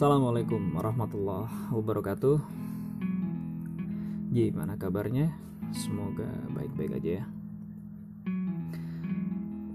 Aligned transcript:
Assalamualaikum 0.00 0.72
warahmatullahi 0.72 1.76
wabarakatuh. 1.76 2.40
Gimana 4.32 4.80
kabarnya? 4.80 5.28
Semoga 5.76 6.24
baik-baik 6.56 6.96
aja 6.96 7.10
ya. 7.20 7.24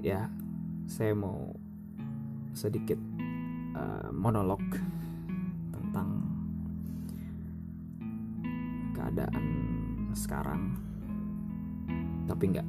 Ya, 0.02 0.22
saya 0.90 1.14
mau 1.14 1.54
sedikit 2.58 2.98
uh, 3.78 4.10
monolog 4.18 4.66
tentang 5.70 6.26
keadaan 8.98 9.46
sekarang. 10.18 10.74
Tapi 12.26 12.50
nggak 12.50 12.68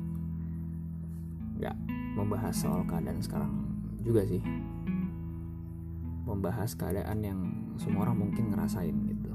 nggak 1.57 1.77
membahas 2.21 2.53
soal 2.53 2.85
keadaan 2.85 3.25
sekarang 3.25 3.65
juga 4.05 4.29
sih 4.29 4.45
membahas 6.37 6.77
keadaan 6.77 7.19
yang 7.25 7.41
semua 7.81 8.05
orang 8.05 8.29
mungkin 8.29 8.53
ngerasain 8.53 8.93
gitu. 9.09 9.33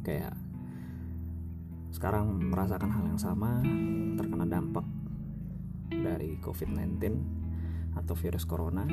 Kayak 0.00 0.32
sekarang 1.92 2.48
merasakan 2.48 2.88
hal 2.88 3.04
yang 3.04 3.20
sama 3.20 3.60
terkena 4.16 4.48
dampak 4.48 4.88
dari 5.92 6.40
COVID-19 6.40 6.96
atau 7.92 8.14
virus 8.16 8.48
corona 8.48 8.88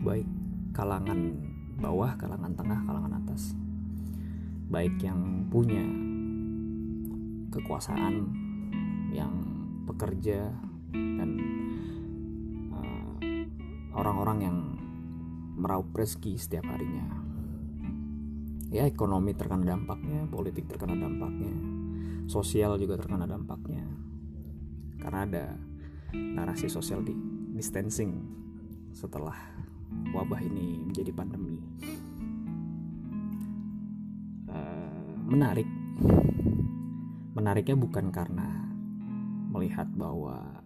baik 0.00 0.28
kalangan 0.70 1.34
bawah, 1.80 2.14
kalangan 2.14 2.52
tengah, 2.54 2.78
kalangan 2.86 3.18
atas. 3.24 3.58
Baik 4.70 5.02
yang 5.02 5.50
punya 5.50 5.82
kekuasaan 7.50 8.30
yang 9.10 9.34
pekerja 9.90 10.54
dan 10.94 11.30
eh, 12.70 13.44
orang-orang 13.90 14.38
uh, 14.38 14.44
yang 14.46 14.58
meraup 15.60 15.92
rezeki 15.92 16.40
setiap 16.40 16.64
harinya. 16.72 17.04
Ya 18.72 18.88
ekonomi 18.88 19.36
terkena 19.36 19.76
dampaknya 19.76 20.24
politik 20.30 20.64
terkena 20.70 20.96
dampaknya 20.96 21.80
sosial 22.30 22.78
juga 22.78 22.94
terkena 22.94 23.26
dampaknya. 23.26 23.82
Karena 25.02 25.26
ada 25.26 25.44
narasi 26.14 26.70
social 26.70 27.02
di 27.02 27.10
distancing 27.50 28.22
setelah 28.94 29.34
wabah 30.14 30.38
ini 30.38 30.78
menjadi 30.86 31.10
pandemi. 31.10 31.58
Uh, 34.46 35.18
menarik. 35.26 35.66
Menariknya 37.34 37.74
bukan 37.74 38.14
karena 38.14 38.46
melihat 39.50 39.90
bahwa 39.98 40.62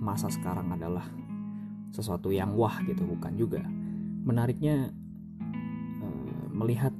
masa 0.00 0.32
sekarang 0.32 0.72
adalah 0.72 1.04
sesuatu 1.92 2.32
yang 2.32 2.56
wah 2.56 2.80
gitu 2.82 3.04
bukan 3.04 3.36
juga. 3.36 3.62
Menariknya 4.24 4.90
uh, 6.00 6.46
melihat 6.50 6.96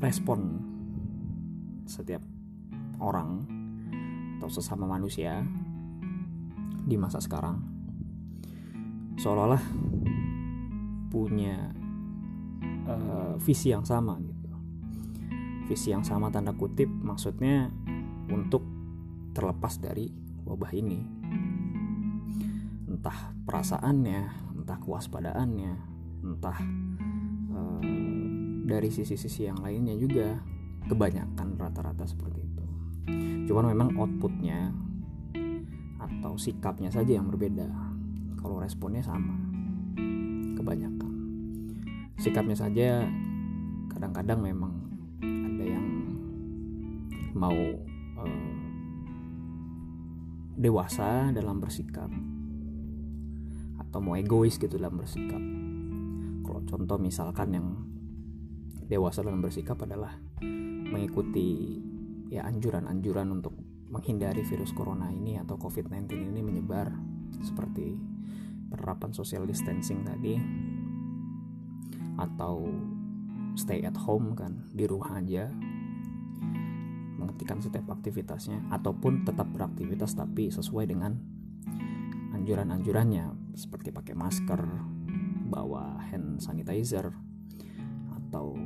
respon 0.00 0.58
setiap 1.84 2.24
orang 2.98 3.44
atau 4.40 4.48
sesama 4.50 4.88
manusia 4.88 5.44
di 6.82 6.98
masa 6.98 7.22
sekarang 7.22 7.62
seolah-olah 9.14 9.62
punya 11.12 11.70
uh, 12.88 13.34
visi 13.38 13.70
yang 13.70 13.86
sama 13.86 14.18
gitu. 14.18 14.50
Visi 15.70 15.94
yang 15.94 16.02
sama 16.02 16.32
tanda 16.32 16.56
kutip 16.56 16.88
maksudnya 16.90 17.70
untuk 18.32 18.64
terlepas 19.36 19.78
dari 19.78 20.10
wabah 20.42 20.72
ini 20.74 21.21
perasaannya, 23.52 24.20
entah 24.56 24.80
kewaspadaannya, 24.80 25.72
entah 26.24 26.58
uh, 27.52 27.84
dari 28.64 28.88
sisi-sisi 28.88 29.44
yang 29.44 29.60
lainnya 29.60 29.92
juga 30.00 30.40
kebanyakan 30.88 31.60
rata-rata 31.60 32.08
seperti 32.08 32.48
itu. 32.48 32.64
Cuman 33.52 33.76
memang 33.76 33.92
outputnya 34.00 34.72
atau 36.00 36.40
sikapnya 36.40 36.88
saja 36.88 37.20
yang 37.20 37.28
berbeda. 37.28 37.68
Kalau 38.40 38.56
responnya 38.56 39.04
sama, 39.04 39.36
kebanyakan. 40.56 41.12
Sikapnya 42.16 42.56
saja 42.56 43.04
kadang-kadang 43.92 44.40
memang 44.40 44.72
ada 45.20 45.64
yang 45.68 45.86
mau 47.36 47.60
uh, 48.16 48.52
dewasa 50.56 51.28
dalam 51.36 51.60
bersikap 51.60 52.08
atau 53.92 54.00
mau 54.00 54.16
egois 54.16 54.56
gitu 54.56 54.80
dalam 54.80 54.96
bersikap. 54.96 55.36
Kalau 56.48 56.64
contoh 56.64 56.96
misalkan 56.96 57.52
yang 57.52 57.68
dewasa 58.88 59.20
dalam 59.20 59.44
bersikap 59.44 59.76
adalah 59.84 60.16
mengikuti 60.88 61.76
ya 62.32 62.48
anjuran-anjuran 62.48 63.28
untuk 63.36 63.52
menghindari 63.92 64.40
virus 64.48 64.72
corona 64.72 65.12
ini 65.12 65.36
atau 65.36 65.60
covid-19 65.60 66.08
ini 66.08 66.40
menyebar 66.40 66.88
seperti 67.44 68.00
penerapan 68.72 69.12
social 69.12 69.44
distancing 69.44 70.00
tadi 70.08 70.40
atau 72.16 72.64
stay 73.52 73.84
at 73.84 74.00
home 74.00 74.32
kan 74.32 74.72
di 74.72 74.88
rumah 74.88 75.20
aja. 75.20 75.52
Menghentikan 77.20 77.60
setiap 77.60 77.92
aktivitasnya 77.92 78.72
ataupun 78.72 79.28
tetap 79.28 79.52
beraktivitas 79.52 80.16
tapi 80.16 80.48
sesuai 80.48 80.88
dengan 80.88 81.12
anjuran-anjurannya 82.32 83.41
seperti 83.52 83.92
pakai 83.92 84.16
masker, 84.16 84.60
bawa 85.52 86.00
hand 86.08 86.40
sanitizer 86.40 87.12
atau 88.08 88.56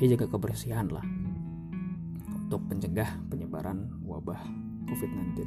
ya 0.00 0.16
jaga 0.16 0.32
kebersihan 0.32 0.88
lah 0.88 1.04
untuk 2.46 2.64
mencegah 2.70 3.20
penyebaran 3.28 3.92
wabah 4.06 4.40
COVID-19. 4.88 5.44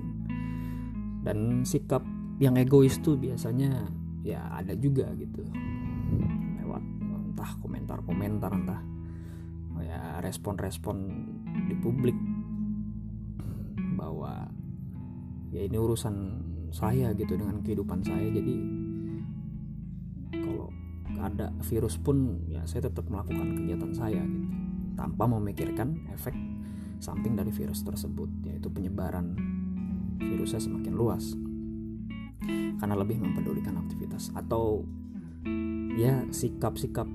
Dan 1.25 1.65
sikap 1.65 2.05
yang 2.39 2.55
egois 2.55 3.01
tuh 3.01 3.19
biasanya 3.19 3.89
ya 4.23 4.47
ada 4.51 4.75
juga 4.75 5.11
gitu 5.15 5.43
lewat 6.59 6.83
entah 7.31 7.51
komentar-komentar 7.63 8.51
entah 8.51 8.81
ya 9.79 10.19
respon-respon 10.19 10.97
di 11.71 11.75
publik 11.79 12.15
bahwa 13.95 14.51
ya 15.49 15.63
ini 15.63 15.77
urusan 15.79 16.15
saya 16.71 17.11
gitu 17.17 17.35
dengan 17.35 17.61
kehidupan 17.61 18.01
saya. 18.01 18.27
Jadi 18.29 18.55
kalau 20.33 20.69
ada 21.19 21.51
virus 21.65 21.99
pun 21.99 22.45
ya 22.47 22.63
saya 22.69 22.87
tetap 22.87 23.09
melakukan 23.09 23.57
kegiatan 23.57 23.91
saya 23.91 24.21
gitu 24.23 24.47
tanpa 24.99 25.31
memikirkan 25.31 26.11
efek 26.11 26.35
samping 26.99 27.39
dari 27.39 27.55
virus 27.55 27.87
tersebut 27.87 28.27
yaitu 28.43 28.67
penyebaran 28.67 29.31
virusnya 30.19 30.59
semakin 30.59 30.93
luas. 30.93 31.31
Karena 32.79 32.95
lebih 32.99 33.23
mempedulikan 33.23 33.79
aktivitas. 33.79 34.35
Atau 34.35 34.83
ya 35.95 36.27
sikap-sikap 36.31 37.07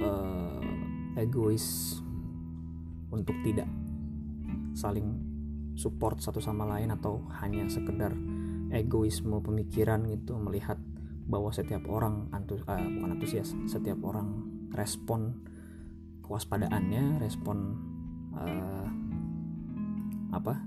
uh, 0.00 1.20
egois 1.20 2.00
untuk 3.12 3.36
tidak 3.44 3.68
saling 4.72 5.20
support 5.76 6.20
satu 6.20 6.40
sama 6.40 6.64
lain 6.64 6.92
atau 6.92 7.24
hanya 7.44 7.68
sekedar 7.68 8.16
egoisme 8.72 9.38
pemikiran 9.44 10.08
gitu 10.08 10.40
melihat 10.40 10.80
bahwa 11.28 11.54
setiap 11.54 11.86
orang 11.86 12.26
antus 12.34 12.64
uh, 12.66 12.80
bukan 12.80 13.14
antusias 13.14 13.54
setiap 13.70 14.00
orang 14.02 14.42
respon 14.74 15.44
kewaspadaannya 16.24 17.20
respon 17.20 17.76
uh, 18.34 18.88
apa 20.32 20.64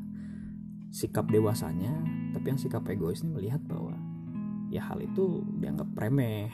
sikap 0.93 1.27
dewasanya. 1.27 1.91
Tapi 2.31 2.45
yang 2.51 2.59
sikap 2.59 2.87
egois 2.87 3.23
ini 3.23 3.31
melihat 3.35 3.63
bahwa 3.67 3.95
ya 4.69 4.83
hal 4.85 5.01
itu 5.03 5.43
dianggap 5.59 5.87
remeh 5.95 6.51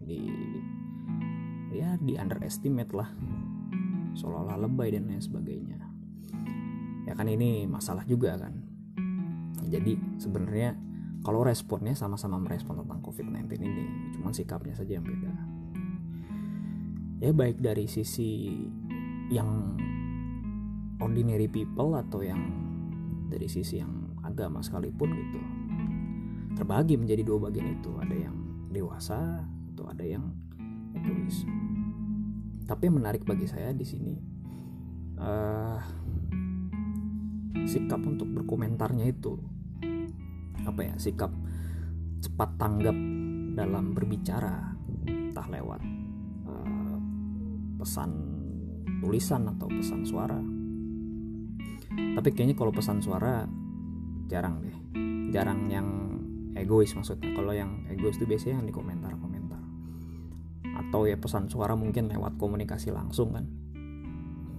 di 0.00 0.28
ya 1.72 1.96
di 1.96 2.20
underestimate 2.20 2.92
lah 2.92 3.08
seolah-olah 4.12 4.68
lebay 4.68 4.92
dan 4.92 5.08
lain 5.08 5.24
sebagainya. 5.24 5.80
Ya 7.08 7.12
kan 7.16 7.28
ini 7.28 7.64
masalah 7.64 8.04
juga 8.04 8.36
kan. 8.36 8.54
Jadi 9.72 9.96
sebenarnya 10.20 10.76
kalau 11.22 11.46
responnya 11.46 11.94
sama-sama 11.94 12.34
merespon 12.42 12.82
tentang 12.82 12.98
COVID-19 12.98 13.46
ini, 13.62 13.84
cuman 14.18 14.34
sikapnya 14.34 14.74
saja 14.74 14.98
yang 14.98 15.06
beda. 15.06 15.30
Ya 17.22 17.30
baik 17.30 17.62
dari 17.62 17.86
sisi 17.86 18.58
yang 19.30 19.78
ordinary 20.98 21.46
people 21.46 21.94
atau 21.94 22.26
yang 22.26 22.42
dari 23.30 23.46
sisi 23.46 23.78
yang 23.78 24.18
agama 24.26 24.66
sekalipun 24.66 25.14
gitu. 25.14 25.40
Terbagi 26.58 26.98
menjadi 26.98 27.22
dua 27.22 27.38
bagian 27.46 27.70
itu, 27.70 27.94
ada 28.02 28.16
yang 28.18 28.34
dewasa 28.74 29.46
atau 29.72 29.86
ada 29.86 30.02
yang 30.02 30.26
egois. 30.98 31.46
Tapi 32.66 32.90
yang 32.90 32.98
menarik 32.98 33.22
bagi 33.22 33.46
saya 33.46 33.70
di 33.70 33.86
sini 33.86 34.14
uh, 35.22 35.78
sikap 37.62 38.02
untuk 38.02 38.26
berkomentarnya 38.26 39.06
itu 39.06 39.51
apa 40.66 40.80
ya 40.82 40.94
sikap 40.98 41.30
cepat 42.22 42.50
tanggap 42.56 42.94
dalam 43.52 43.92
berbicara 43.92 44.72
entah 45.06 45.46
lewat 45.50 45.80
uh, 46.46 46.98
pesan 47.82 48.10
tulisan 49.02 49.50
atau 49.50 49.66
pesan 49.66 50.06
suara. 50.06 50.38
Tapi 51.92 52.28
kayaknya 52.32 52.56
kalau 52.56 52.72
pesan 52.72 53.02
suara 53.02 53.44
jarang 54.30 54.62
deh. 54.62 54.76
Jarang 55.34 55.66
yang 55.68 55.88
egois 56.54 56.94
maksudnya. 56.94 57.34
Kalau 57.34 57.52
yang 57.52 57.84
egois 57.90 58.16
itu 58.16 58.24
biasanya 58.24 58.62
yang 58.62 58.66
di 58.70 58.74
komentar-komentar 58.74 59.60
atau 60.72 61.04
ya 61.04 61.20
pesan 61.20 61.52
suara 61.52 61.76
mungkin 61.76 62.08
lewat 62.08 62.38
komunikasi 62.38 62.94
langsung 62.94 63.34
kan. 63.34 63.44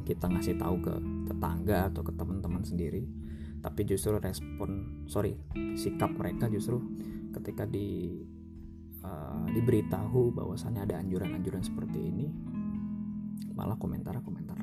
Kita 0.03 0.27
ngasih 0.27 0.59
tahu 0.59 0.75
ke 0.83 0.93
tetangga 1.31 1.87
atau 1.87 2.03
ke 2.03 2.11
teman-teman 2.11 2.61
sendiri 2.67 3.22
tapi 3.63 3.87
justru 3.87 4.19
respon 4.19 5.01
sorry 5.07 5.39
sikap 5.79 6.11
mereka 6.19 6.51
justru 6.51 6.83
ketika 7.31 7.63
di 7.63 8.19
uh, 9.07 9.47
diberitahu 9.47 10.35
bahwasannya 10.35 10.83
ada 10.83 10.99
anjuran-anjuran 10.99 11.63
seperti 11.63 12.11
ini 12.11 12.27
malah 13.55 13.79
komentar-komentar 13.79 14.59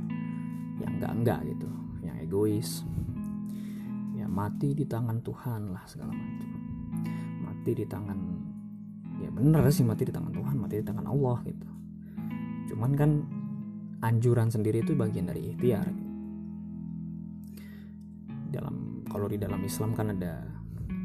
yang 0.85 1.01
enggak-enggak 1.01 1.41
gitu 1.49 1.69
yang 2.05 2.17
egois 2.21 2.85
ya 4.13 4.29
mati 4.29 4.77
di 4.77 4.85
tangan 4.85 5.25
Tuhan 5.25 5.73
lah 5.73 5.85
segala 5.89 6.13
macam 6.13 6.49
mati 7.41 7.71
di 7.73 7.85
tangan 7.89 8.19
ya 9.21 9.33
bener 9.33 9.65
sih 9.73 9.85
mati 9.85 10.05
di 10.05 10.13
tangan 10.13 10.33
Tuhan 10.33 10.55
mati 10.61 10.77
di 10.81 10.85
tangan 10.85 11.07
Allah 11.09 11.39
gitu 11.49 11.69
cuman 12.73 12.93
kan 12.93 13.11
anjuran 14.01 14.49
sendiri 14.53 14.85
itu 14.85 14.97
bagian 14.97 15.29
dari 15.29 15.53
ikhtiar 15.53 15.85
gitu. 15.89 16.10
Kalau 19.31 19.39
di 19.39 19.47
dalam 19.47 19.63
Islam 19.63 19.91
kan 19.95 20.11
ada 20.11 20.43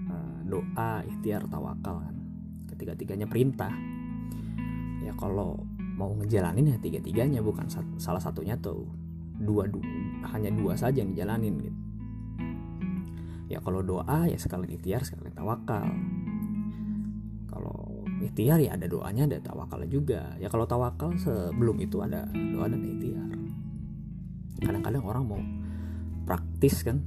uh, 0.09 0.39
doa 0.49 1.05
ikhtiar 1.05 1.45
tawakal 1.45 2.01
kan. 2.01 2.15
Ketiga-tiganya 2.73 3.29
perintah. 3.29 3.69
Ya 5.05 5.13
kalau 5.13 5.61
mau 5.77 6.09
ngejalanin 6.17 6.73
ya 6.73 6.77
tiga-tiganya 6.81 7.45
bukan 7.45 7.69
salah 8.01 8.17
satunya 8.17 8.57
tuh 8.57 8.89
dua, 9.37 9.69
dua 9.69 9.85
hanya 10.33 10.49
dua 10.49 10.73
saja 10.73 11.05
yang 11.05 11.13
dijalanin 11.13 11.69
gitu. 11.69 11.79
Ya 13.45 13.61
kalau 13.61 13.85
doa 13.85 14.25
ya 14.25 14.41
sekali 14.41 14.73
ikhtiar 14.73 15.05
sekali 15.05 15.29
tawakal. 15.29 15.85
Ikhtiar 18.25 18.57
ya 18.57 18.73
ada 18.73 18.89
doanya 18.89 19.29
ada 19.29 19.37
tawakal 19.37 19.85
juga. 19.85 20.33
Ya 20.41 20.49
kalau 20.49 20.65
tawakal 20.65 21.13
sebelum 21.21 21.77
itu 21.77 22.01
ada 22.01 22.25
doa 22.33 22.65
dan 22.65 22.81
ikhtiar. 22.81 23.29
Kadang-kadang 24.65 25.05
orang 25.05 25.23
mau 25.29 25.41
praktis 26.25 26.81
kan 26.81 27.05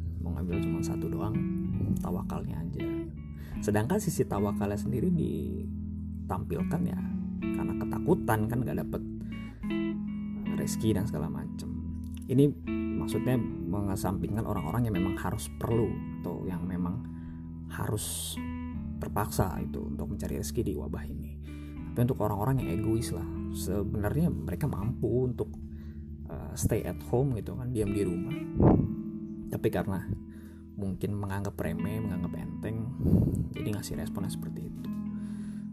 ngambil 0.48 0.64
cuma 0.64 0.80
satu 0.80 1.12
doang 1.12 1.36
tawakalnya 2.00 2.56
aja. 2.56 2.80
Sedangkan 3.60 4.00
sisi 4.00 4.24
tawakalnya 4.24 4.80
sendiri 4.80 5.12
ditampilkan 5.12 6.80
ya 6.88 6.96
karena 7.52 7.76
ketakutan 7.76 8.48
kan 8.48 8.64
gak 8.64 8.80
dapet 8.80 9.02
rezeki 10.56 10.96
dan 10.96 11.04
segala 11.04 11.28
macem. 11.28 11.68
Ini 12.32 12.48
maksudnya 12.96 13.36
mengesampingkan 13.68 14.48
orang-orang 14.48 14.88
yang 14.88 14.96
memang 14.96 15.20
harus 15.20 15.52
perlu 15.60 15.92
atau 16.24 16.48
yang 16.48 16.64
memang 16.64 17.04
harus 17.68 18.40
terpaksa 18.96 19.52
itu 19.60 19.84
untuk 19.84 20.16
mencari 20.16 20.40
rezeki 20.40 20.64
di 20.64 20.72
wabah 20.80 21.04
ini. 21.04 21.32
Tapi 21.92 22.08
untuk 22.08 22.24
orang-orang 22.24 22.64
yang 22.64 22.80
egois 22.80 23.12
lah 23.12 23.28
sebenarnya 23.52 24.32
mereka 24.32 24.64
mampu 24.64 25.28
untuk 25.28 25.52
uh, 26.32 26.56
stay 26.56 26.80
at 26.88 26.96
home 27.12 27.36
gitu 27.36 27.52
kan 27.52 27.68
diam 27.68 27.92
di 27.92 28.00
rumah. 28.00 28.32
Tapi 29.52 29.68
karena 29.68 30.08
mungkin 30.78 31.18
menganggap 31.18 31.58
remeh 31.58 31.98
menganggap 31.98 32.38
enteng. 32.38 32.86
Jadi 33.50 33.68
ngasih 33.74 33.98
responnya 33.98 34.30
seperti 34.30 34.70
itu. 34.70 34.90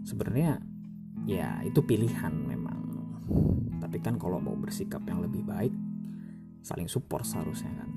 Sebenarnya 0.02 0.57
ya 1.30 1.62
itu 1.62 1.86
pilihan 1.86 2.34
memang. 2.34 2.80
Tapi 3.78 4.02
kan 4.02 4.18
kalau 4.18 4.42
mau 4.42 4.57
bersikap 4.57 5.06
yang 5.06 5.22
lebih 5.22 5.46
baik 5.46 5.72
saling 6.66 6.90
support 6.90 7.22
seharusnya 7.22 7.69
kan. 7.78 7.90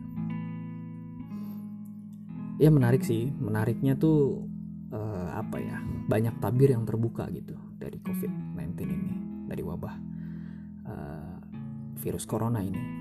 Ya 2.61 2.69
menarik 2.69 3.01
sih. 3.01 3.33
Menariknya 3.33 3.97
tuh 3.97 4.45
uh, 4.93 5.33
apa 5.33 5.57
ya 5.57 5.81
banyak 6.13 6.37
tabir 6.45 6.77
yang 6.77 6.85
terbuka 6.85 7.25
gitu 7.33 7.57
dari 7.81 7.97
COVID-19 8.05 8.77
ini 8.85 9.15
dari 9.49 9.65
wabah 9.65 9.95
uh, 10.85 11.37
virus 11.97 12.29
corona 12.29 12.61
ini. 12.61 13.01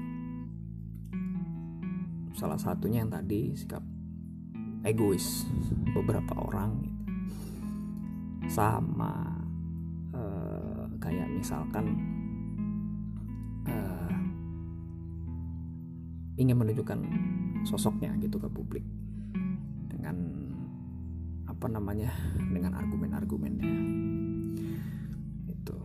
Salah 2.37 2.61
satunya 2.61 3.01
yang 3.01 3.09
tadi 3.09 3.57
sikap 3.57 3.96
egois 4.87 5.43
beberapa 5.91 6.31
orang 6.39 6.71
gitu. 6.79 7.03
sama 8.47 9.35
uh, 10.15 10.87
kayak 11.03 11.27
misalkan 11.27 11.99
uh, 13.67 14.15
ingin 16.39 16.55
menunjukkan 16.55 17.03
sosoknya 17.67 18.15
gitu 18.23 18.39
ke 18.39 18.47
publik 18.47 18.85
dengan 19.91 20.15
apa 21.51 21.67
namanya 21.67 22.15
dengan 22.55 22.79
argumen-argumennya 22.79 23.67
itu 25.51 25.77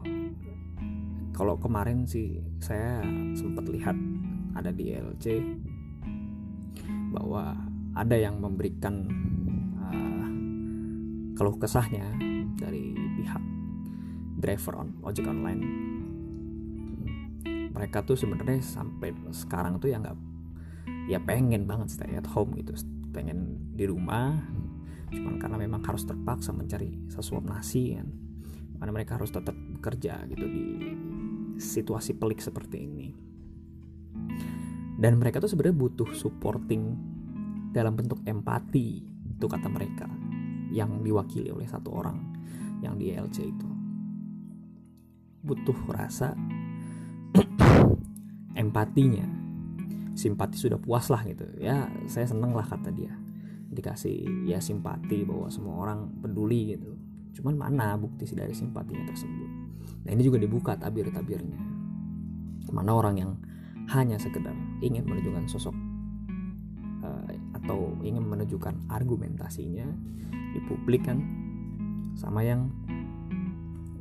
kalau 1.35 1.59
kemarin 1.59 2.07
sih 2.07 2.39
saya 2.63 3.03
sempat 3.35 3.67
lihat 3.67 3.99
ada 4.55 4.71
di 4.71 4.95
LC 4.95 5.43
bahwa 7.13 7.72
ada 7.93 8.17
yang 8.17 8.41
memberikan 8.41 9.05
uh, 9.77 10.29
keluh 11.37 11.57
kesahnya 11.61 12.09
dari 12.57 12.97
pihak 13.21 13.43
driver 14.41 14.81
on 14.81 14.97
ojek 15.05 15.29
online. 15.29 15.63
Mereka 17.73 18.05
tuh 18.05 18.17
sebenarnya 18.17 18.61
sampai 18.61 19.17
sekarang 19.33 19.81
tuh 19.81 19.93
ya 19.93 20.01
nggak 20.01 20.17
ya 21.09 21.19
pengen 21.21 21.65
banget 21.65 21.93
stay 21.93 22.17
at 22.17 22.29
home 22.29 22.57
gitu. 22.61 22.73
Pengen 23.13 23.73
di 23.77 23.85
rumah 23.85 24.41
cuman 25.13 25.37
karena 25.37 25.61
memang 25.61 25.85
harus 25.85 26.09
terpaksa 26.09 26.57
mencari 26.57 27.09
sesuap 27.13 27.45
nasi 27.45 27.97
kan. 27.97 28.09
Karena 28.81 28.93
mereka 28.93 29.21
harus 29.21 29.31
tetap 29.31 29.55
bekerja 29.55 30.25
gitu 30.33 30.47
di 30.49 30.65
situasi 31.61 32.17
pelik 32.17 32.41
seperti 32.41 32.77
ini. 32.83 33.09
Dan 34.97 35.19
mereka 35.19 35.43
tuh 35.43 35.51
sebenarnya 35.51 35.77
butuh 35.77 36.11
supporting 36.15 37.12
dalam 37.73 37.97
bentuk 37.97 38.21
empati 38.29 39.01
itu 39.43 39.47
kata 39.49 39.67
mereka 39.73 40.07
yang 40.71 41.01
diwakili 41.01 41.49
oleh 41.49 41.67
satu 41.67 41.89
orang 41.93 42.21
yang 42.85 43.01
di 43.01 43.11
LC 43.11 43.49
itu. 43.49 43.69
Butuh 45.43 45.79
rasa 45.91 46.37
empatinya. 48.63 49.27
Simpati 50.13 50.61
sudah 50.61 50.77
puas 50.77 51.09
lah 51.09 51.25
gitu. 51.25 51.49
Ya 51.57 51.89
saya 52.05 52.29
seneng 52.29 52.53
lah 52.53 52.69
kata 52.69 52.93
dia. 52.93 53.17
Dikasih 53.73 54.45
ya 54.45 54.61
simpati 54.61 55.25
bahwa 55.25 55.49
semua 55.49 55.81
orang 55.89 56.13
peduli 56.21 56.77
gitu. 56.77 56.93
Cuman 57.41 57.57
mana 57.57 57.97
bukti 57.97 58.29
dari 58.37 58.53
simpatinya 58.53 59.09
tersebut? 59.09 59.51
Nah 60.05 60.11
ini 60.13 60.23
juga 60.23 60.37
dibuka 60.37 60.77
tabir-tabirnya. 60.77 61.57
Mana 62.71 62.93
orang 62.93 63.17
yang 63.17 63.33
hanya 63.91 64.21
sekedar 64.21 64.55
ingin 64.85 65.03
menunjukkan 65.09 65.49
sosok 65.49 65.75
atau 67.63 67.95
ingin 68.03 68.27
menunjukkan 68.27 68.91
argumentasinya 68.91 69.87
di 70.53 70.61
publik 70.67 71.07
kan? 71.07 71.23
Sama 72.19 72.45
yang 72.45 72.69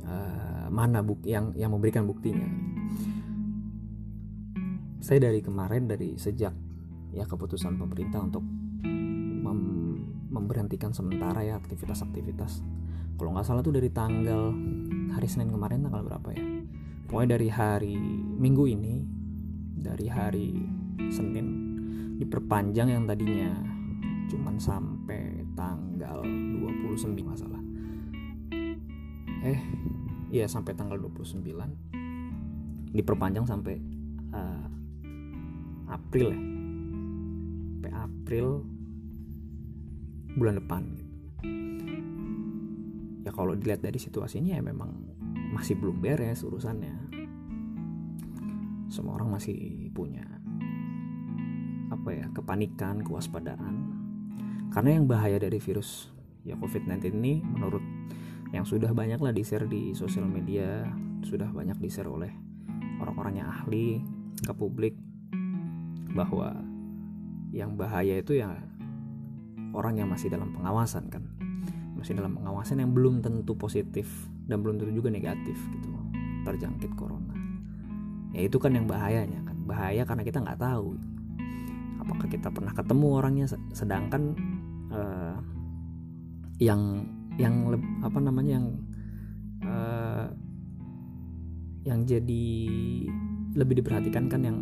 uh, 0.04 0.68
mana 0.68 1.00
bukti 1.00 1.32
yang 1.32 1.54
yang 1.56 1.72
memberikan 1.72 2.04
buktinya. 2.04 2.46
Saya 5.02 5.30
dari 5.30 5.42
kemarin 5.42 5.90
dari 5.90 6.14
sejak 6.14 6.54
ya 7.12 7.24
keputusan 7.26 7.76
pemerintah 7.76 8.22
untuk 8.22 8.44
memberhentikan 10.32 10.96
sementara 10.96 11.44
ya 11.44 11.60
aktivitas-aktivitas. 11.60 12.64
Kalau 13.20 13.30
nggak 13.36 13.46
salah 13.46 13.60
tuh 13.60 13.76
dari 13.76 13.92
tanggal 13.92 14.50
hari 15.12 15.28
Senin 15.28 15.52
kemarin 15.52 15.84
tanggal 15.84 16.02
berapa 16.02 16.28
ya? 16.32 16.44
Pokoknya 17.06 17.36
dari 17.36 17.48
hari 17.52 17.96
Minggu 18.40 18.64
ini 18.64 19.04
dari 19.76 20.08
hari 20.08 20.56
Senin 21.12 21.61
diperpanjang 22.18 22.88
yang 22.92 23.04
tadinya. 23.06 23.52
Cuman 24.28 24.56
sampai 24.56 25.44
tanggal 25.52 26.24
29 26.24 27.20
masalah 27.22 27.62
eh 29.42 29.58
iya 30.30 30.46
sampai 30.46 30.70
tanggal 30.78 30.94
29 31.02 31.42
diperpanjang 32.94 33.42
sampai 33.42 33.76
uh, 34.30 34.66
April 35.90 36.30
ya. 36.30 36.40
Sampai 37.82 37.92
April 37.98 38.46
bulan 40.38 40.62
depan. 40.62 40.82
Ya 43.26 43.30
kalau 43.34 43.58
dilihat 43.58 43.82
dari 43.82 43.98
situasinya 43.98 44.54
ya 44.54 44.62
memang 44.62 44.94
masih 45.52 45.74
belum 45.76 45.98
beres 45.98 46.46
urusannya. 46.46 47.10
Semua 48.92 49.18
orang 49.18 49.34
masih 49.34 49.90
punya 49.90 50.31
apa 52.02 52.10
ya 52.18 52.26
kepanikan 52.34 53.06
kewaspadaan. 53.06 53.74
Karena 54.74 54.98
yang 54.98 55.06
bahaya 55.06 55.38
dari 55.38 55.62
virus 55.62 56.10
ya 56.42 56.58
COVID-19 56.58 57.14
ini 57.14 57.38
menurut 57.46 57.78
yang 58.50 58.66
sudah 58.66 58.90
banyak 58.90 59.22
lah 59.22 59.30
di 59.30 59.46
sosial 59.94 60.26
media 60.26 60.90
sudah 61.22 61.46
banyak 61.46 61.78
di 61.78 61.86
share 61.86 62.10
oleh 62.10 62.34
orang-orang 62.98 63.38
yang 63.38 63.48
ahli 63.54 64.02
ke 64.42 64.50
publik 64.50 64.98
bahwa 66.10 66.58
yang 67.54 67.78
bahaya 67.78 68.18
itu 68.18 68.42
ya 68.42 68.50
orang 69.70 70.02
yang 70.02 70.10
masih 70.10 70.26
dalam 70.26 70.50
pengawasan 70.50 71.06
kan. 71.06 71.22
Masih 71.94 72.18
dalam 72.18 72.34
pengawasan 72.34 72.82
yang 72.82 72.90
belum 72.90 73.22
tentu 73.22 73.54
positif 73.54 74.10
dan 74.50 74.58
belum 74.58 74.82
tentu 74.82 74.90
juga 74.90 75.06
negatif 75.06 75.54
gitu 75.70 75.94
terjangkit 76.42 76.98
corona. 76.98 77.38
Ya 78.34 78.42
itu 78.50 78.58
kan 78.58 78.74
yang 78.74 78.90
bahayanya 78.90 79.38
kan. 79.46 79.54
Bahaya 79.62 80.02
karena 80.02 80.26
kita 80.26 80.42
nggak 80.42 80.58
tahu 80.58 80.98
apakah 82.12 82.28
kita 82.28 82.52
pernah 82.52 82.76
ketemu 82.76 83.06
orangnya 83.08 83.46
sedangkan 83.72 84.36
uh, 84.92 85.40
yang 86.60 87.08
yang 87.40 87.72
apa 88.04 88.20
namanya 88.20 88.60
yang 88.60 88.66
uh, 89.64 90.28
yang 91.88 92.04
jadi 92.04 92.44
lebih 93.56 93.80
diperhatikan 93.80 94.28
kan 94.28 94.44
yang 94.44 94.60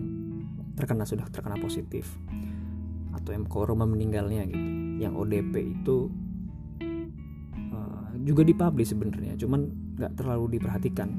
terkena 0.78 1.02
sudah 1.02 1.26
terkena 1.34 1.58
positif 1.58 2.06
atau 3.10 3.34
yang 3.34 3.42
korban 3.50 3.90
meninggalnya 3.90 4.46
gitu. 4.46 4.70
Yang 5.02 5.14
ODP 5.26 5.54
itu 5.82 5.96
uh, 7.74 8.14
juga 8.22 8.46
dipublish 8.46 8.94
sebenarnya 8.94 9.34
cuman 9.34 9.60
nggak 9.98 10.14
terlalu 10.14 10.56
diperhatikan. 10.56 11.10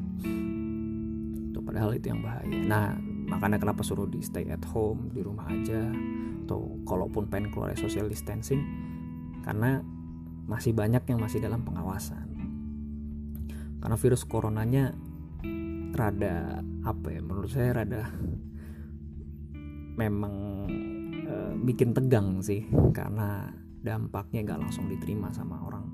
Tuh 1.51 1.59
padahal 1.59 1.99
itu 1.99 2.07
yang 2.07 2.23
bahaya. 2.23 2.55
Nah 2.63 3.10
makanya 3.31 3.57
kenapa 3.63 3.81
suruh 3.81 4.11
di 4.11 4.19
stay 4.19 4.51
at 4.51 4.61
home 4.75 5.07
di 5.15 5.23
rumah 5.23 5.47
aja 5.47 5.87
atau 6.43 6.83
kalaupun 6.83 7.31
pengen 7.31 7.47
keluar 7.55 7.71
social 7.79 8.11
distancing 8.11 8.59
karena 9.47 9.79
masih 10.51 10.75
banyak 10.75 10.99
yang 11.07 11.23
masih 11.23 11.39
dalam 11.39 11.63
pengawasan. 11.63 12.27
Karena 13.79 13.95
virus 13.95 14.27
coronanya 14.27 14.91
rada 15.95 16.59
apa 16.83 17.07
ya 17.07 17.21
menurut 17.23 17.51
saya 17.51 17.83
rada 17.83 18.07
memang 19.95 20.33
e, 21.23 21.35
bikin 21.67 21.91
tegang 21.91 22.39
sih 22.39 22.67
karena 22.95 23.51
dampaknya 23.83 24.43
gak 24.43 24.61
langsung 24.61 24.87
diterima 24.87 25.31
sama 25.35 25.59
orang 25.63 25.85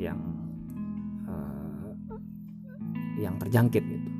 yang 0.00 0.20
e, 1.28 1.34
yang 3.20 3.36
terjangkit 3.36 3.84
gitu. 3.84 4.10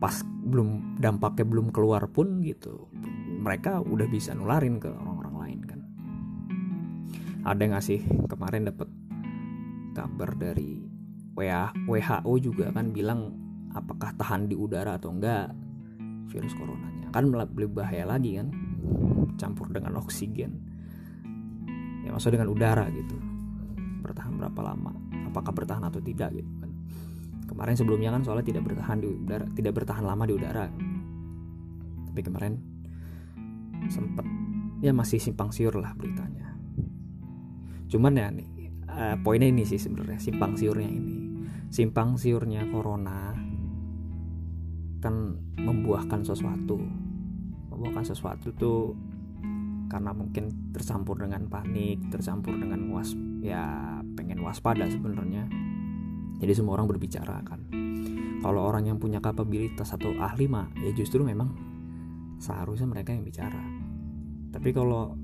Pas 0.00 0.24
belum 0.48 0.98
dampaknya 0.98 1.44
belum 1.44 1.68
keluar 1.70 2.08
pun 2.08 2.40
gitu 2.40 2.88
mereka 3.38 3.78
udah 3.84 4.08
bisa 4.10 4.34
nularin 4.34 4.82
ke 4.82 4.90
orang-orang 4.90 5.36
lain 5.38 5.60
kan. 5.62 5.80
Ada 7.46 7.60
yang 7.62 7.72
ngasih 7.78 8.00
kemarin 8.26 8.66
dapat 8.66 8.88
kabar 9.94 10.34
dari 10.34 10.82
WHO 11.38 12.32
juga 12.42 12.74
kan 12.74 12.90
bilang 12.90 13.30
apakah 13.72 14.10
tahan 14.18 14.50
di 14.50 14.58
udara 14.58 14.98
atau 14.98 15.14
enggak 15.14 15.54
virus 16.28 16.52
coronanya. 16.58 17.08
Kan 17.14 17.30
lebih 17.30 17.70
bahaya 17.70 18.04
lagi 18.04 18.42
kan 18.42 18.50
campur 19.38 19.70
dengan 19.70 19.96
oksigen. 20.02 20.58
Ya 22.02 22.10
maksud 22.10 22.34
dengan 22.34 22.50
udara 22.50 22.90
gitu. 22.90 23.16
Bertahan 24.02 24.34
berapa 24.34 24.60
lama? 24.74 24.92
Apakah 25.30 25.52
bertahan 25.54 25.86
atau 25.86 26.02
tidak 26.02 26.34
gitu 26.34 26.57
kemarin 27.58 27.74
sebelumnya 27.74 28.14
kan 28.14 28.22
soalnya 28.22 28.46
tidak 28.54 28.70
bertahan 28.70 29.02
di 29.02 29.10
udara 29.10 29.42
tidak 29.50 29.72
bertahan 29.82 30.06
lama 30.06 30.22
di 30.30 30.34
udara. 30.38 30.70
Tapi 32.06 32.20
kemarin 32.22 32.54
sempet 33.90 34.22
ya 34.78 34.94
masih 34.94 35.18
simpang 35.18 35.50
siur 35.50 35.74
lah 35.74 35.90
beritanya. 35.98 36.54
Cuman 37.90 38.14
ya 38.14 38.30
nih 38.30 38.46
uh, 38.86 39.18
poinnya 39.26 39.50
ini 39.50 39.66
sih 39.66 39.74
sebenarnya 39.74 40.22
simpang 40.22 40.54
siurnya 40.54 40.86
ini. 40.86 41.18
Simpang 41.74 42.14
siurnya 42.14 42.62
corona 42.70 43.34
kan 45.02 45.34
membuahkan 45.58 46.22
sesuatu. 46.22 46.78
Membuahkan 47.74 48.06
sesuatu 48.06 48.54
tuh 48.54 48.94
karena 49.90 50.14
mungkin 50.14 50.70
tercampur 50.70 51.16
dengan 51.16 51.48
panik 51.48 51.96
tercampur 52.12 52.54
dengan 52.54 52.92
was 52.92 53.16
ya 53.40 53.96
pengen 54.14 54.44
waspada 54.44 54.84
sebenarnya 54.84 55.48
jadi 56.38 56.52
semua 56.54 56.78
orang 56.78 56.86
berbicara 56.90 57.42
kan. 57.42 57.66
Kalau 58.38 58.62
orang 58.62 58.86
yang 58.86 58.98
punya 59.02 59.18
kapabilitas 59.18 59.90
atau 59.90 60.14
ahli 60.22 60.46
mah 60.46 60.70
ya 60.78 60.94
justru 60.94 61.26
memang 61.26 61.54
seharusnya 62.38 62.86
mereka 62.86 63.10
yang 63.10 63.26
bicara. 63.26 63.62
Tapi 64.54 64.70
kalau 64.70 65.18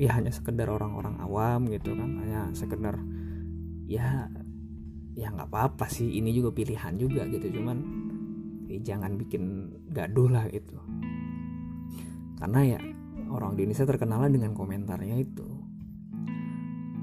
ya 0.00 0.16
hanya 0.16 0.32
sekedar 0.32 0.68
orang-orang 0.68 1.20
awam 1.20 1.68
gitu 1.68 1.92
kan 1.96 2.20
hanya 2.20 2.52
sekedar 2.52 3.00
ya 3.88 4.28
ya 5.16 5.32
nggak 5.32 5.48
apa-apa 5.48 5.88
sih 5.88 6.16
ini 6.16 6.32
juga 6.32 6.56
pilihan 6.56 6.96
juga 6.96 7.28
gitu. 7.28 7.60
Cuman 7.60 7.76
eh, 8.72 8.80
jangan 8.80 9.20
bikin 9.20 9.72
gaduh 9.92 10.28
lah 10.32 10.48
itu 10.48 10.76
karena 12.36 12.76
ya 12.76 12.80
orang 13.32 13.56
di 13.56 13.64
Indonesia 13.64 13.88
terkenal 13.88 14.28
dengan 14.28 14.52
komentarnya 14.52 15.16
itu. 15.16 15.48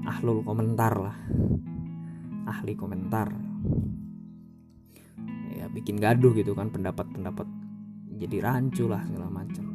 Ahlul 0.06 0.46
komentar 0.46 0.94
lah. 0.94 1.16
Ahli 2.44 2.78
komentar 2.78 3.43
ya 5.54 5.66
bikin 5.72 5.96
gaduh 5.96 6.32
gitu 6.36 6.52
kan 6.52 6.68
pendapat-pendapat 6.68 7.46
jadi 8.18 8.36
rancu 8.40 8.86
lah 8.86 9.02
segala 9.04 9.28
macam. 9.30 9.66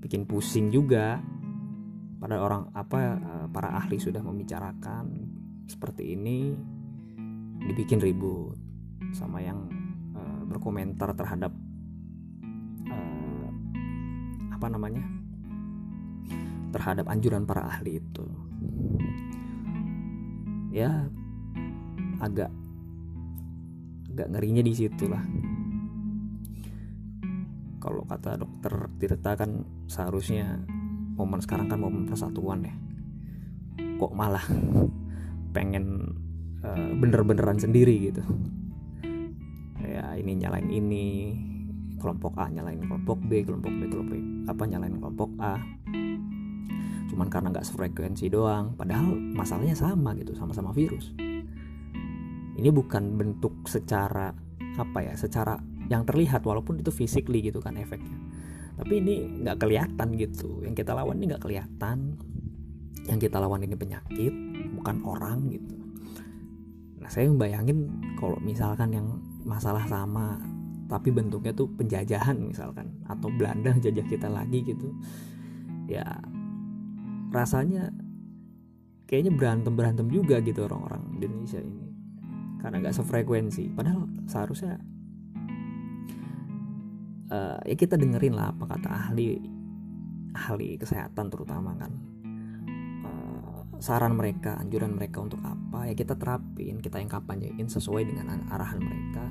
Bikin 0.00 0.24
pusing 0.24 0.70
juga. 0.70 1.20
Pada 2.20 2.36
orang 2.36 2.68
apa 2.76 2.98
eh, 3.16 3.46
para 3.48 3.80
ahli 3.80 3.96
sudah 3.96 4.20
membicarakan 4.20 5.08
seperti 5.64 6.12
ini 6.12 6.52
dibikin 7.64 7.96
ribut 7.96 8.56
sama 9.16 9.40
yang 9.40 9.68
uh, 10.16 10.42
berkomentar 10.48 11.14
terhadap 11.14 11.52
uh, 12.88 13.50
apa 14.52 14.66
namanya 14.68 15.04
terhadap 16.74 17.06
anjuran 17.08 17.46
para 17.46 17.68
ahli 17.68 18.02
itu. 18.02 18.26
Ya 20.70 21.10
agak 22.20 22.52
agak 24.20 24.36
ngerinya 24.36 24.60
di 24.60 24.72
situ 24.76 25.08
lah. 25.08 25.24
Kalau 27.80 28.04
kata 28.04 28.36
dokter 28.36 28.92
Tirta 29.00 29.32
kan 29.32 29.64
seharusnya 29.88 30.60
momen 31.16 31.40
sekarang 31.40 31.72
kan 31.72 31.80
momen 31.80 32.04
persatuan 32.04 32.68
ya. 32.68 32.74
Kok 33.96 34.12
malah 34.12 34.44
pengen 35.56 36.12
uh, 36.60 36.92
bener-beneran 37.00 37.56
sendiri 37.56 38.12
gitu. 38.12 38.20
Ya 39.80 40.12
ini 40.20 40.36
nyalain 40.36 40.68
ini 40.68 41.32
kelompok 41.96 42.36
A 42.36 42.52
nyalain 42.52 42.84
kelompok 42.84 43.24
B 43.24 43.40
kelompok 43.40 43.72
B 43.72 43.80
kelompok 43.88 44.12
B 44.12 44.44
apa 44.44 44.62
nyalain 44.68 45.00
kelompok 45.00 45.30
A. 45.40 45.56
Cuman 47.08 47.32
karena 47.32 47.56
nggak 47.56 47.64
sefrekuensi 47.64 48.28
doang 48.28 48.76
padahal 48.76 49.16
masalahnya 49.16 49.72
sama 49.72 50.12
gitu 50.20 50.36
sama-sama 50.36 50.76
virus 50.76 51.16
ini 52.60 52.68
bukan 52.68 53.16
bentuk 53.16 53.64
secara 53.64 54.28
apa 54.76 54.98
ya 55.00 55.16
secara 55.16 55.56
yang 55.90 56.06
terlihat 56.06 56.44
walaupun 56.44 56.78
itu 56.78 56.92
physically 56.92 57.40
gitu 57.40 57.58
kan 57.58 57.74
efeknya. 57.80 58.14
Tapi 58.76 59.02
ini 59.02 59.42
nggak 59.42 59.58
kelihatan 59.58 60.08
gitu. 60.16 60.62
Yang 60.62 60.84
kita 60.84 60.92
lawan 60.94 61.18
ini 61.18 61.34
nggak 61.34 61.42
kelihatan. 61.42 61.98
Yang 63.08 63.18
kita 63.26 63.36
lawan 63.42 63.64
ini 63.64 63.74
penyakit 63.74 64.32
bukan 64.78 64.96
orang 65.02 65.50
gitu. 65.50 65.74
Saya 67.10 67.26
membayangin 67.26 67.90
kalau 68.14 68.38
misalkan 68.38 68.94
yang 68.94 69.18
masalah 69.42 69.82
sama 69.90 70.38
tapi 70.86 71.14
bentuknya 71.14 71.54
tuh 71.54 71.70
penjajahan 71.74 72.38
misalkan 72.38 72.90
atau 73.06 73.30
Belanda 73.34 73.74
jajah 73.78 74.06
kita 74.10 74.26
lagi 74.26 74.62
gitu 74.62 74.90
ya 75.86 76.02
rasanya 77.30 77.94
kayaknya 79.06 79.34
berantem 79.34 79.74
berantem 79.78 80.06
juga 80.10 80.42
gitu 80.42 80.66
orang-orang 80.66 81.02
Indonesia 81.14 81.62
ini 81.62 81.89
karena 82.60 82.76
nggak 82.84 82.96
sefrekuensi 82.96 83.72
padahal 83.72 84.04
seharusnya 84.28 84.76
uh, 87.32 87.58
ya 87.64 87.74
kita 87.76 87.96
dengerin 87.96 88.36
lah 88.36 88.52
apa 88.52 88.64
kata 88.76 88.88
ahli 88.88 89.40
ahli 90.36 90.78
kesehatan 90.78 91.26
terutama 91.32 91.74
kan 91.74 91.92
saran 93.80 94.12
mereka, 94.12 94.60
anjuran 94.60 94.92
mereka 94.92 95.24
untuk 95.24 95.40
apa 95.40 95.88
ya 95.88 95.96
kita 95.96 96.14
terapin, 96.14 96.84
kita 96.84 97.00
yang 97.00 97.08
kampanyein 97.08 97.66
sesuai 97.66 98.04
dengan 98.04 98.44
arahan 98.52 98.78
mereka. 98.78 99.24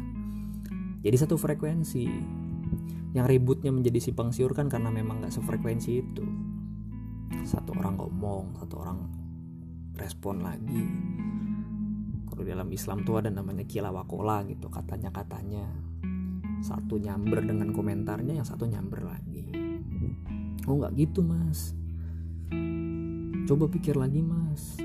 Jadi 1.05 1.15
satu 1.15 1.38
frekuensi. 1.38 2.09
Yang 3.09 3.25
ributnya 3.25 3.74
menjadi 3.74 3.98
simpang 3.98 4.29
siur 4.29 4.53
kan 4.53 4.69
karena 4.69 4.93
memang 4.93 5.21
nggak 5.21 5.33
sefrekuensi 5.33 5.91
itu. 6.01 6.25
Satu 7.45 7.74
orang 7.77 7.98
ngomong, 7.98 8.57
satu 8.57 8.75
orang 8.81 9.00
respon 9.98 10.45
lagi. 10.45 10.86
Kalau 12.29 12.43
dalam 12.45 12.69
Islam 12.71 13.03
tuh 13.03 13.19
ada 13.19 13.33
namanya 13.33 13.65
kilawakola 13.67 14.45
gitu, 14.48 14.69
katanya 14.71 15.12
katanya. 15.12 15.65
Satu 16.59 17.00
nyamber 17.00 17.43
dengan 17.43 17.74
komentarnya, 17.75 18.39
yang 18.39 18.48
satu 18.48 18.67
nyamber 18.69 19.03
lagi. 19.03 19.48
Oh 20.67 20.77
nggak 20.77 20.93
gitu 20.95 21.25
mas. 21.25 21.74
Coba 23.50 23.65
pikir 23.67 23.98
lagi 23.98 24.21
mas. 24.21 24.77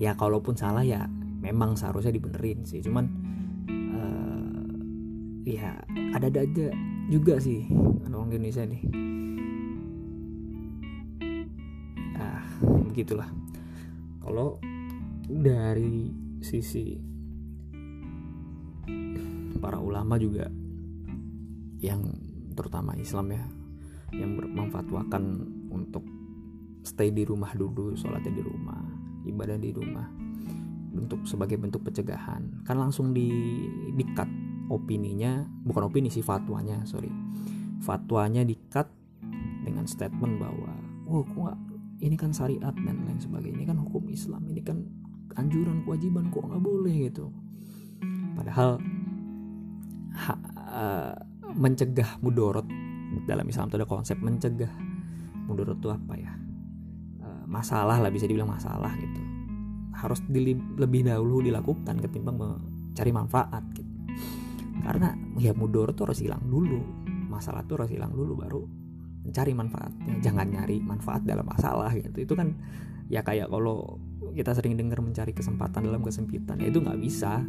Ya 0.00 0.16
kalaupun 0.16 0.56
salah 0.56 0.86
ya 0.86 1.04
memang 1.42 1.76
seharusnya 1.76 2.14
dibenerin 2.16 2.64
sih. 2.64 2.80
Cuman 2.80 3.04
ya 5.46 5.78
ada-ada 6.10 6.42
aja 6.42 6.74
juga 7.06 7.38
sih 7.38 7.70
orang 8.06 8.34
Indonesia 8.34 8.66
nih. 8.66 8.82
Ah 12.18 12.42
begitulah. 12.90 13.30
Kalau 14.24 14.58
dari 15.26 16.10
sisi 16.46 16.94
para 19.58 19.82
ulama 19.82 20.14
juga 20.14 20.46
yang 21.82 22.06
terutama 22.54 22.94
Islam 22.94 23.34
ya 23.34 23.44
yang 24.14 24.38
memfatwakan 24.38 25.42
untuk 25.74 26.06
stay 26.86 27.10
di 27.10 27.26
rumah 27.26 27.50
dulu 27.58 27.98
sholatnya 27.98 28.30
di 28.30 28.42
rumah 28.46 28.78
ibadah 29.26 29.58
di 29.58 29.74
rumah 29.74 30.06
bentuk 30.96 31.28
sebagai 31.28 31.60
bentuk 31.60 31.84
pencegahan. 31.84 32.64
Kan 32.64 32.80
langsung 32.80 33.12
di 33.12 33.28
dikat 33.92 34.30
opininya 34.72 35.44
bukan 35.66 35.90
opini 35.90 36.08
sih 36.08 36.24
fatwanya 36.24 36.86
sorry. 36.88 37.10
Fatwanya 37.84 38.46
dikat 38.46 38.88
dengan 39.66 39.84
statement 39.84 40.40
bahwa 40.40 40.72
oh 41.10 41.26
kok 41.26 41.58
ini 42.00 42.16
kan 42.16 42.32
syariat 42.32 42.72
dan 42.72 43.04
lain 43.04 43.20
sebagainya 43.20 43.56
ini 43.60 43.66
kan 43.68 43.78
hukum 43.82 44.08
Islam 44.08 44.48
ini 44.48 44.62
kan 44.64 44.78
anjuran 45.34 45.82
kewajiban 45.82 46.30
kok 46.30 46.46
nggak 46.46 46.62
boleh 46.62 46.94
gitu. 47.10 47.34
Padahal 48.36 48.78
ha, 50.14 50.32
uh, 50.70 51.14
mencegah 51.56 52.20
mudorot 52.22 52.68
dalam 53.24 53.48
Islam 53.48 53.72
itu 53.72 53.76
ada 53.80 53.88
konsep 53.88 54.20
mencegah 54.20 54.70
mudorot 55.48 55.80
itu 55.82 55.88
apa 55.90 56.14
ya? 56.14 56.32
Uh, 57.20 57.44
masalah 57.50 57.98
lah 57.98 58.10
bisa 58.12 58.30
dibilang 58.30 58.50
masalah 58.50 58.92
gitu. 59.00 59.20
Harus 59.96 60.20
di, 60.28 60.52
lebih 60.76 61.08
dahulu 61.08 61.40
dilakukan 61.40 61.96
ketimbang 61.98 62.36
mencari 62.36 63.10
manfaat 63.10 63.64
gitu. 63.72 63.92
Karena 64.84 65.16
ya 65.40 65.56
mudorot 65.56 65.96
itu 65.96 66.02
harus 66.04 66.20
hilang 66.20 66.44
dulu. 66.46 66.80
Masalah 67.26 67.64
itu 67.64 67.72
harus 67.74 67.90
hilang 67.90 68.12
dulu 68.12 68.38
baru 68.38 68.62
mencari 69.26 69.52
manfaatnya. 69.58 70.14
Jangan 70.22 70.46
nyari 70.46 70.78
manfaat 70.78 71.26
dalam 71.26 71.42
masalah 71.42 71.90
gitu. 71.96 72.14
Itu 72.22 72.38
kan 72.38 72.54
ya 73.10 73.26
kayak 73.26 73.50
kalau 73.50 73.98
kita 74.36 74.52
sering 74.52 74.76
dengar 74.76 75.00
mencari 75.00 75.32
kesempatan 75.32 75.88
dalam 75.88 76.04
kesempitan. 76.04 76.60
Ya 76.60 76.68
itu 76.68 76.84
nggak 76.84 77.00
bisa. 77.00 77.40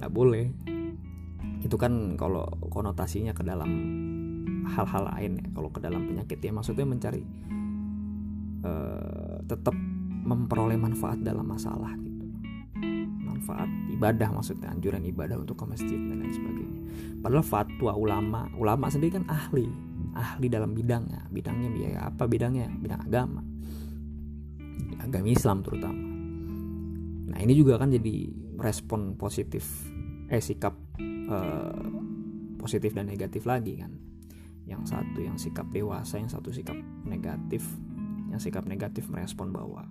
Nggak 0.00 0.12
boleh. 0.12 0.48
Itu 1.60 1.76
kan 1.76 2.16
kalau 2.16 2.48
konotasinya 2.72 3.36
ke 3.36 3.44
dalam 3.44 3.68
hal-hal 4.66 5.04
lain 5.12 5.32
ya 5.44 5.46
kalau 5.52 5.68
ke 5.68 5.78
dalam 5.84 6.08
penyakit. 6.08 6.40
Ya 6.40 6.52
maksudnya 6.56 6.88
mencari 6.88 7.20
uh, 8.64 9.44
tetap 9.44 9.76
memperoleh 10.26 10.80
manfaat 10.80 11.20
dalam 11.20 11.44
masalah 11.44 11.92
gitu. 12.00 12.24
Manfaat 13.28 13.68
ibadah 13.92 14.32
maksudnya 14.32 14.72
anjuran 14.72 15.04
ibadah 15.04 15.36
untuk 15.36 15.60
ke 15.60 15.64
masjid 15.68 16.00
dan 16.00 16.16
lain 16.16 16.32
sebagainya. 16.32 16.80
Padahal 17.20 17.44
fatwa 17.44 17.92
ulama 17.92 18.48
ulama 18.56 18.88
sendiri 18.88 19.20
kan 19.20 19.28
ahli. 19.28 19.68
Ahli 20.16 20.48
dalam 20.48 20.72
bidangnya. 20.72 21.28
Bidangnya 21.28 21.68
biaya 21.68 21.98
apa? 22.08 22.24
Bidangnya 22.24 22.72
bidang 22.72 23.04
agama 23.04 23.44
agama 25.00 25.28
Islam 25.28 25.60
terutama. 25.60 26.04
Nah 27.26 27.38
ini 27.42 27.52
juga 27.56 27.76
kan 27.76 27.92
jadi 27.92 28.30
respon 28.56 29.18
positif 29.18 29.64
eh 30.26 30.42
sikap 30.42 30.74
eh, 31.00 31.86
positif 32.58 32.96
dan 32.96 33.10
negatif 33.10 33.44
lagi 33.44 33.78
kan. 33.78 33.92
Yang 34.66 34.96
satu 34.96 35.18
yang 35.22 35.38
sikap 35.38 35.66
dewasa 35.70 36.18
yang 36.18 36.30
satu 36.30 36.50
sikap 36.50 36.76
negatif 37.06 37.62
yang 38.30 38.42
sikap 38.42 38.66
negatif 38.66 39.06
merespon 39.06 39.54
bahwa 39.54 39.86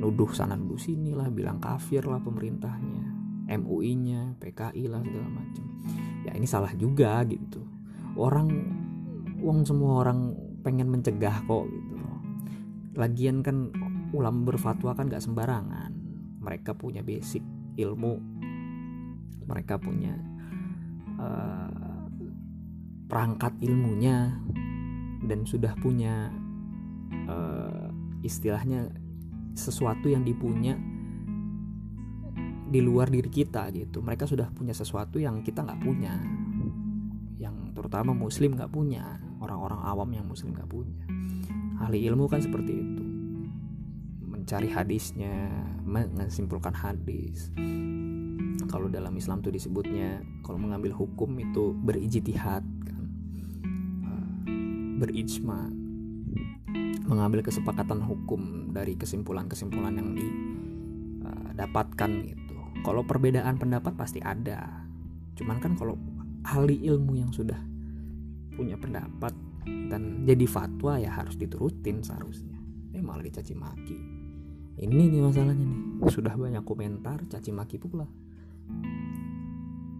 nuduh 0.00 0.32
sana 0.32 0.56
nuduh 0.56 0.80
sini 0.80 1.12
lah 1.12 1.28
bilang 1.28 1.60
kafir 1.60 2.02
lah 2.08 2.18
pemerintahnya 2.18 3.12
MUI-nya 3.52 4.40
PKI 4.40 4.88
lah 4.88 5.04
segala 5.04 5.28
macam. 5.28 5.64
Ya 6.24 6.32
ini 6.32 6.46
salah 6.48 6.72
juga 6.78 7.20
gitu. 7.28 7.60
Orang 8.16 8.48
uang 9.42 9.66
semua 9.66 10.06
orang 10.06 10.32
pengen 10.62 10.88
mencegah 10.88 11.42
kok 11.42 11.66
gitu 11.66 11.91
lagian 12.92 13.40
kan 13.40 13.72
ulama 14.12 14.52
berfatwa 14.52 14.92
kan 14.92 15.08
gak 15.08 15.24
sembarangan. 15.24 15.92
Mereka 16.42 16.76
punya 16.76 17.00
basic 17.00 17.40
ilmu. 17.78 18.20
Mereka 19.48 19.80
punya 19.80 20.14
uh, 21.16 22.06
perangkat 23.08 23.56
ilmunya 23.64 24.32
dan 25.24 25.44
sudah 25.44 25.72
punya 25.80 26.30
uh, 27.28 27.88
istilahnya 28.24 28.88
sesuatu 29.52 30.08
yang 30.08 30.24
dipunya 30.24 30.76
di 32.72 32.80
luar 32.80 33.12
diri 33.12 33.28
kita 33.28 33.68
gitu. 33.76 34.00
Mereka 34.00 34.24
sudah 34.24 34.48
punya 34.48 34.72
sesuatu 34.72 35.20
yang 35.20 35.44
kita 35.44 35.60
nggak 35.64 35.80
punya. 35.80 36.16
Yang 37.36 37.76
terutama 37.76 38.16
muslim 38.16 38.56
nggak 38.56 38.72
punya. 38.72 39.20
Orang-orang 39.42 39.82
awam 39.82 40.06
yang 40.14 40.22
muslim 40.30 40.54
gak 40.54 40.70
punya 40.70 41.02
ahli 41.82 42.06
ilmu 42.06 42.30
kan 42.30 42.38
seperti 42.38 42.72
itu. 42.78 43.04
Mencari 44.22 44.70
hadisnya 44.70 45.50
menyimpulkan 45.82 46.70
hadis. 46.72 47.50
Kalau 48.70 48.86
dalam 48.86 49.12
Islam 49.18 49.42
tuh 49.42 49.50
disebutnya 49.50 50.22
kalau 50.46 50.62
mengambil 50.62 50.94
hukum 50.94 51.34
itu 51.42 51.74
berijtihad 51.82 52.62
kan. 52.62 53.04
Berijma. 55.02 55.66
Mengambil 57.02 57.42
kesepakatan 57.42 57.98
hukum 58.00 58.70
dari 58.70 58.94
kesimpulan-kesimpulan 58.94 59.98
yang 59.98 60.14
didapatkan 60.14 62.10
eh, 62.22 62.32
gitu. 62.32 62.56
Kalau 62.86 63.02
perbedaan 63.02 63.58
pendapat 63.58 63.98
pasti 63.98 64.22
ada. 64.22 64.86
Cuman 65.34 65.58
kan 65.58 65.74
kalau 65.74 65.98
ahli 66.46 66.78
ilmu 66.86 67.18
yang 67.18 67.34
sudah 67.34 67.58
punya 68.54 68.78
pendapat 68.78 69.34
dan 69.66 70.26
jadi 70.26 70.46
fatwa 70.48 70.98
ya 70.98 71.10
harus 71.12 71.38
diturutin 71.38 72.02
seharusnya. 72.02 72.58
Eh 72.92 73.02
malah 73.02 73.24
dicaci 73.24 73.54
maki. 73.54 73.98
Ini 74.82 75.02
nih 75.12 75.20
masalahnya 75.20 75.64
nih. 75.64 76.08
Sudah 76.10 76.34
banyak 76.34 76.64
komentar 76.64 77.22
caci 77.28 77.50
maki 77.52 77.78
pula. 77.78 78.08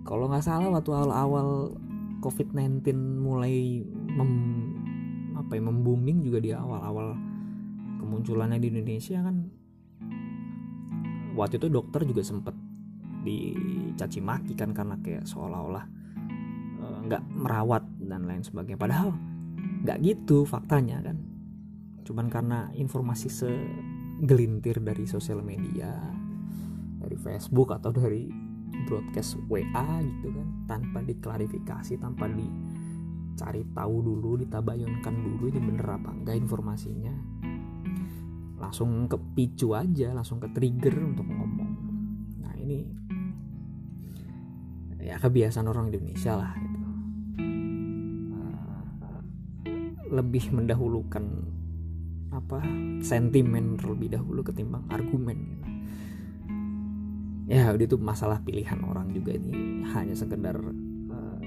Kalau 0.03 0.27
nggak 0.27 0.44
salah 0.44 0.68
waktu 0.72 0.90
awal-awal 0.90 1.79
COVID-19 2.22 2.83
mulai 3.22 3.83
mem, 3.87 4.33
apa 5.38 5.59
ya, 5.59 5.62
membooming 5.62 6.22
juga 6.22 6.38
di 6.42 6.51
awal-awal 6.55 7.14
kemunculannya 8.03 8.59
di 8.59 8.68
Indonesia 8.70 9.22
kan 9.22 9.46
waktu 11.33 11.57
itu 11.57 11.68
dokter 11.72 12.05
juga 12.05 12.20
sempet 12.20 12.53
dicaci 13.22 14.18
maki 14.18 14.53
kan 14.59 14.75
karena 14.75 14.98
kayak 14.98 15.25
seolah-olah 15.25 15.85
eh, 16.83 16.98
nggak 17.07 17.22
uh, 17.22 17.29
merawat 17.38 17.85
dan 18.03 18.27
lain 18.27 18.42
sebagainya. 18.42 18.79
Padahal 18.79 19.14
nggak 19.82 19.98
gitu 20.02 20.46
faktanya 20.46 21.02
kan? 21.02 21.18
Cuman 22.02 22.26
karena 22.30 22.70
informasi 22.74 23.28
segelintir 23.30 24.82
dari 24.82 25.06
sosial 25.06 25.42
media 25.42 25.90
dari 27.02 27.18
Facebook 27.18 27.74
atau 27.74 27.90
dari 27.90 28.30
broadcast 28.86 29.36
WA 29.50 29.88
gitu 30.00 30.28
kan 30.32 30.48
tanpa 30.70 31.04
diklarifikasi 31.04 31.98
tanpa 31.98 32.30
dicari 32.30 33.62
tahu 33.74 33.96
dulu 34.00 34.40
ditabayunkan 34.42 35.14
dulu 35.14 35.50
ini 35.50 35.60
bener 35.60 35.86
apa 35.86 36.10
enggak 36.14 36.36
informasinya 36.38 37.14
langsung 38.62 39.10
kepicu 39.10 39.74
aja 39.74 40.14
langsung 40.14 40.38
ke 40.38 40.46
trigger 40.54 40.94
untuk 41.02 41.26
ngomong. 41.26 41.72
Nah 42.38 42.54
ini 42.54 42.86
ya 45.02 45.18
kebiasaan 45.18 45.66
orang 45.66 45.90
Indonesia 45.90 46.38
lah 46.38 46.54
lebih 50.12 50.53
mendahulukan 50.53 51.25
apa 52.33 52.61
sentimen 53.01 53.81
terlebih 53.81 54.12
dahulu 54.12 54.44
ketimbang 54.44 54.85
argumen. 54.92 55.38
Gitu. 55.40 55.68
ya 57.53 57.75
itu 57.77 57.96
masalah 58.01 58.40
pilihan 58.44 58.81
orang 58.85 59.12
juga 59.12 59.37
ini. 59.37 59.85
Hanya 59.92 60.12
sekedar 60.12 60.57
uh, 61.09 61.40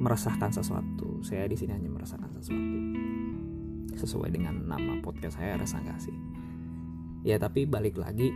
meresahkan 0.00 0.52
sesuatu. 0.52 1.20
Saya 1.20 1.48
di 1.48 1.56
sini 1.56 1.76
hanya 1.76 1.92
meresahkan 1.92 2.32
sesuatu. 2.40 2.78
Sesuai 3.94 4.32
dengan 4.32 4.64
nama 4.64 5.00
podcast 5.00 5.40
saya 5.40 5.60
rasa 5.60 5.80
nggak 5.80 6.00
sih? 6.00 6.16
Ya 7.24 7.40
tapi 7.40 7.64
balik 7.64 7.96
lagi 7.96 8.28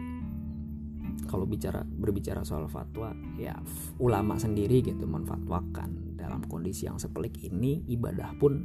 kalau 1.28 1.44
bicara 1.44 1.84
berbicara 1.84 2.40
soal 2.40 2.70
fatwa 2.72 3.12
ya 3.36 3.52
ulama 4.00 4.40
sendiri 4.40 4.80
gitu 4.80 5.04
menfatwakan 5.04 6.16
dalam 6.16 6.40
kondisi 6.48 6.88
yang 6.88 6.96
sepelik 6.96 7.36
ini 7.44 7.84
ibadah 7.84 8.32
pun 8.40 8.64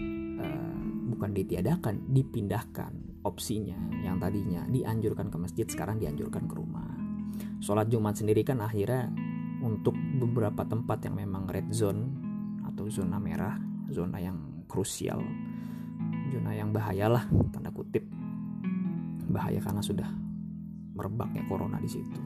uh, 0.00 0.78
bukan 1.14 1.30
ditiadakan, 1.30 2.10
dipindahkan 2.10 3.22
opsinya 3.24 3.78
yang 4.04 4.20
tadinya 4.20 4.68
dianjurkan 4.68 5.32
ke 5.32 5.36
masjid 5.40 5.66
sekarang 5.66 5.96
dianjurkan 5.96 6.44
ke 6.44 6.54
rumah. 6.54 6.86
Sholat 7.58 7.88
Jumat 7.88 8.20
sendiri 8.20 8.44
kan 8.44 8.60
akhirnya 8.60 9.08
untuk 9.64 9.96
beberapa 9.96 10.62
tempat 10.68 11.08
yang 11.08 11.16
memang 11.16 11.48
red 11.48 11.72
zone 11.72 12.12
atau 12.68 12.84
zona 12.92 13.16
merah, 13.16 13.56
zona 13.88 14.20
yang 14.20 14.66
krusial, 14.68 15.24
zona 16.28 16.52
yang 16.52 16.70
bahayalah 16.74 17.24
tanda 17.48 17.72
kutip 17.72 18.04
bahaya 19.24 19.58
karena 19.58 19.80
sudah 19.80 20.08
merebaknya 20.94 21.42
corona 21.48 21.80
di 21.80 21.88
situ. 21.88 22.20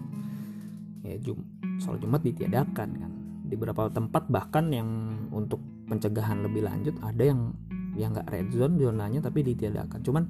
Ya 1.07 1.17
Jum, 1.23 1.41
sholat 1.79 2.03
Jumat 2.03 2.27
ditiadakan 2.27 2.89
kan 2.99 3.13
di 3.49 3.55
beberapa 3.57 3.89
tempat 3.89 4.29
bahkan 4.29 4.69
yang 4.75 4.89
untuk 5.31 5.78
pencegahan 5.89 6.45
lebih 6.45 6.69
lanjut 6.69 6.95
ada 7.01 7.25
yang 7.25 7.57
yang 7.99 8.15
nggak 8.15 8.31
red 8.31 8.49
zone 8.55 8.79
zonanya 8.79 9.19
tapi 9.25 9.43
ditiadakan. 9.43 10.01
Cuman 10.05 10.25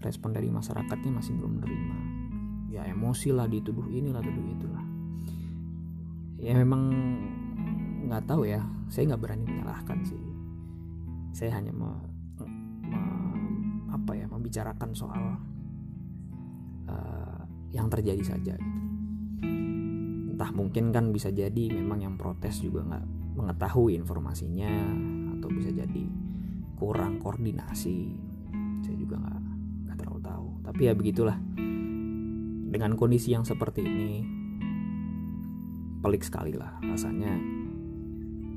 respon 0.00 0.32
dari 0.32 0.48
masyarakatnya 0.48 1.12
masih 1.12 1.36
belum 1.36 1.60
menerima 1.60 1.96
ya 2.70 2.86
emosi 2.86 3.34
lah 3.34 3.50
dituduh 3.50 3.84
inilah 3.90 4.22
tuduh 4.22 4.46
itulah. 4.46 4.84
Ya 6.40 6.56
memang 6.56 6.82
nggak 8.06 8.24
tahu 8.24 8.48
ya. 8.48 8.62
Saya 8.88 9.12
nggak 9.12 9.22
berani 9.22 9.44
menyalahkan 9.44 9.98
sih. 10.06 10.22
Saya 11.36 11.58
hanya 11.60 11.70
me, 11.70 11.90
apa 13.90 14.12
ya 14.16 14.26
membicarakan 14.30 14.90
soal 14.96 15.36
uh, 16.88 17.40
yang 17.74 17.90
terjadi 17.90 18.22
saja 18.24 18.54
gitu. 18.56 18.80
Entah 20.40 20.50
mungkin 20.56 20.88
kan 20.88 21.12
bisa 21.12 21.28
jadi 21.28 21.68
memang 21.68 22.00
yang 22.00 22.14
protes 22.16 22.64
juga 22.64 22.80
nggak 22.86 23.19
mengetahui 23.40 23.96
informasinya 23.96 24.68
atau 25.40 25.48
bisa 25.48 25.72
jadi 25.72 26.04
kurang 26.76 27.16
koordinasi. 27.16 28.12
Saya 28.84 28.96
juga 29.00 29.16
nggak 29.16 29.40
nggak 29.88 29.96
terlalu 29.96 30.20
tahu. 30.20 30.48
Tapi 30.68 30.80
ya 30.84 30.92
begitulah. 30.92 31.38
Dengan 32.70 32.94
kondisi 32.94 33.34
yang 33.34 33.42
seperti 33.42 33.82
ini 33.82 34.22
pelik 36.04 36.20
sekali 36.20 36.52
lah 36.52 36.76
rasanya. 36.84 37.32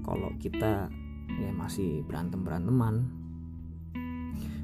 Kalau 0.03 0.35
kita 0.37 0.91
ya 1.39 1.51
masih 1.55 2.03
berantem 2.03 2.43
beranteman 2.43 3.23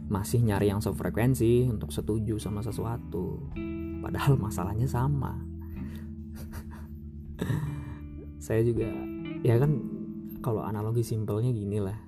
masih 0.10 0.42
nyari 0.42 0.74
yang 0.74 0.82
sefrekuensi 0.82 1.70
untuk 1.70 1.94
setuju 1.94 2.42
sama 2.42 2.66
sesuatu 2.66 3.54
padahal 4.02 4.42
masalahnya 4.42 4.90
sama. 4.90 5.38
Saya 8.46 8.66
juga 8.66 8.90
ya 9.46 9.62
kan 9.62 9.99
kalau 10.40 10.64
analogi 10.64 11.04
simpelnya 11.04 11.52
gini 11.52 11.80
lah. 11.84 12.00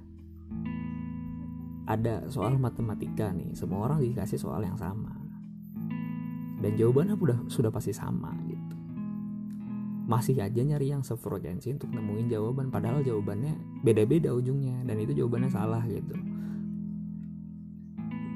Ada 1.88 2.32
soal 2.32 2.56
matematika 2.56 3.36
nih 3.36 3.52
semua 3.52 3.92
orang 3.92 4.00
dikasih 4.00 4.40
soal 4.40 4.64
yang 4.64 4.80
sama. 4.80 5.12
Dan 6.62 6.78
jawabannya 6.78 7.20
udah 7.20 7.40
sudah 7.52 7.74
pasti 7.74 7.92
sama 7.92 8.32
gitu. 8.48 8.76
Masih 10.08 10.40
aja 10.40 10.62
nyari 10.62 10.92
yang 10.92 11.04
sefrekuensi 11.04 11.76
untuk 11.76 11.92
nemuin 11.92 12.28
jawaban 12.32 12.68
padahal 12.72 13.04
jawabannya 13.04 13.84
beda-beda 13.84 14.32
ujungnya 14.32 14.84
dan 14.88 14.96
itu 15.02 15.12
jawabannya 15.12 15.52
salah 15.52 15.84
gitu. 15.84 16.16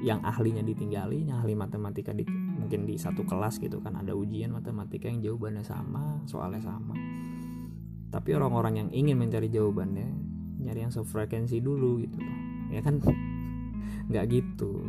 Yang 0.04 0.20
ahlinya 0.22 0.62
ditinggali 0.62 1.26
yang 1.26 1.40
ahli 1.40 1.56
matematika 1.56 2.12
di, 2.12 2.26
mungkin 2.60 2.84
di 2.84 3.00
satu 3.00 3.24
kelas 3.24 3.62
gitu 3.62 3.80
kan 3.80 3.96
ada 3.96 4.12
ujian 4.12 4.52
matematika 4.52 5.08
yang 5.08 5.24
jawabannya 5.24 5.64
sama 5.64 6.20
soalnya 6.28 6.62
sama 6.62 6.94
tapi 8.10 8.32
orang-orang 8.38 8.86
yang 8.86 8.88
ingin 8.94 9.18
mencari 9.18 9.50
jawabannya 9.50 10.08
nyari 10.62 10.86
yang 10.86 10.92
sefrekuensi 10.94 11.62
dulu 11.62 12.02
gitu. 12.02 12.18
Ya 12.70 12.80
kan? 12.82 13.02
Nggak 14.10 14.24
gitu. 14.30 14.82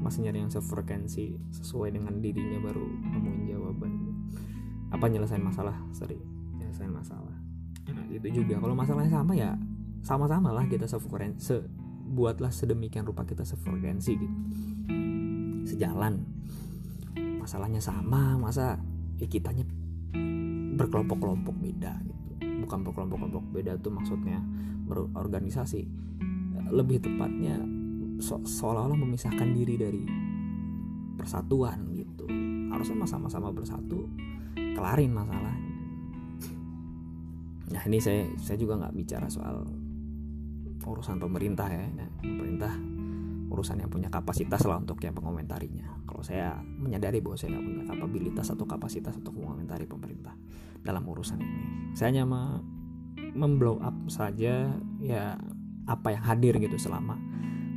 Masih 0.00 0.26
nyari 0.26 0.42
yang 0.42 0.52
sefrekuensi 0.52 1.38
sesuai 1.54 1.94
dengan 1.94 2.18
dirinya 2.18 2.58
baru 2.62 2.82
nemuin 2.82 3.42
jawaban. 3.46 3.92
Apa 4.90 5.06
nyelesain 5.06 5.42
masalah? 5.42 5.76
Seri 5.94 6.18
nyelesain 6.58 6.90
masalah. 6.90 7.36
Nah, 7.90 8.06
itu 8.10 8.42
juga. 8.42 8.58
Kalau 8.58 8.74
masalahnya 8.74 9.12
sama 9.12 9.32
ya 9.34 9.54
sama-sama 10.00 10.50
lah 10.50 10.64
kita 10.64 10.88
sefrekuensi 10.88 11.38
se 11.38 11.56
buatlah 12.10 12.50
sedemikian 12.50 13.06
rupa 13.06 13.22
kita 13.22 13.46
sefrekuensi 13.46 14.12
gitu. 14.18 14.36
Sejalan. 15.66 16.26
Masalahnya 17.38 17.78
sama 17.78 18.38
masa 18.38 18.82
ya 19.18 19.26
kitanya 19.30 19.62
berkelompok-kelompok 20.80 21.54
beda 21.60 21.92
gitu. 22.00 22.30
Bukan 22.64 22.78
berkelompok-kelompok 22.88 23.44
beda 23.52 23.76
tuh 23.76 23.92
maksudnya 23.92 24.40
berorganisasi. 24.88 25.84
Lebih 26.72 27.04
tepatnya 27.04 27.60
so 28.20 28.40
seolah-olah 28.40 28.96
memisahkan 28.96 29.48
diri 29.52 29.74
dari 29.76 30.02
persatuan 31.20 31.92
gitu. 31.92 32.24
Harusnya 32.72 33.04
sama-sama 33.04 33.52
bersatu 33.52 34.08
kelarin 34.56 35.12
masalah. 35.12 35.56
Nah 37.70 37.82
ini 37.86 37.98
saya 38.00 38.24
saya 38.40 38.56
juga 38.56 38.80
nggak 38.80 38.94
bicara 38.96 39.28
soal 39.28 39.68
urusan 40.80 41.20
pemerintah 41.20 41.68
ya. 41.68 41.86
Nah, 41.92 42.08
pemerintah 42.18 42.72
urusan 43.50 43.82
yang 43.82 43.90
punya 43.90 44.08
kapasitas 44.08 44.62
lah 44.64 44.78
untuk 44.78 45.02
yang 45.02 45.12
mengomentarinya 45.12 46.06
kalau 46.06 46.22
saya 46.22 46.54
menyadari 46.62 47.18
bahwa 47.18 47.34
saya 47.34 47.58
nggak 47.58 47.66
punya 47.66 47.84
kapabilitas 47.90 48.46
atau 48.54 48.62
kapasitas 48.62 49.18
untuk 49.18 49.34
mengomentari 49.42 49.90
pemerintah 49.90 50.38
dalam 50.84 51.04
urusan 51.04 51.40
ini. 51.40 51.92
Saya 51.92 52.14
hanya 52.14 52.24
me 52.24 52.42
memblow 53.30 53.78
up 53.78 53.94
saja 54.10 54.74
ya 54.98 55.38
apa 55.86 56.08
yang 56.14 56.24
hadir 56.26 56.58
gitu 56.58 56.74
selama 56.78 57.14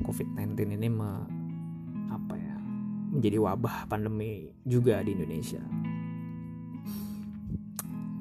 COVID-19 0.01 0.77
ini 0.81 0.89
me, 0.89 1.09
apa 2.09 2.35
ya 2.35 2.55
menjadi 3.13 3.37
wabah 3.37 3.85
pandemi 3.85 4.49
juga 4.65 5.01
di 5.05 5.13
Indonesia. 5.13 5.61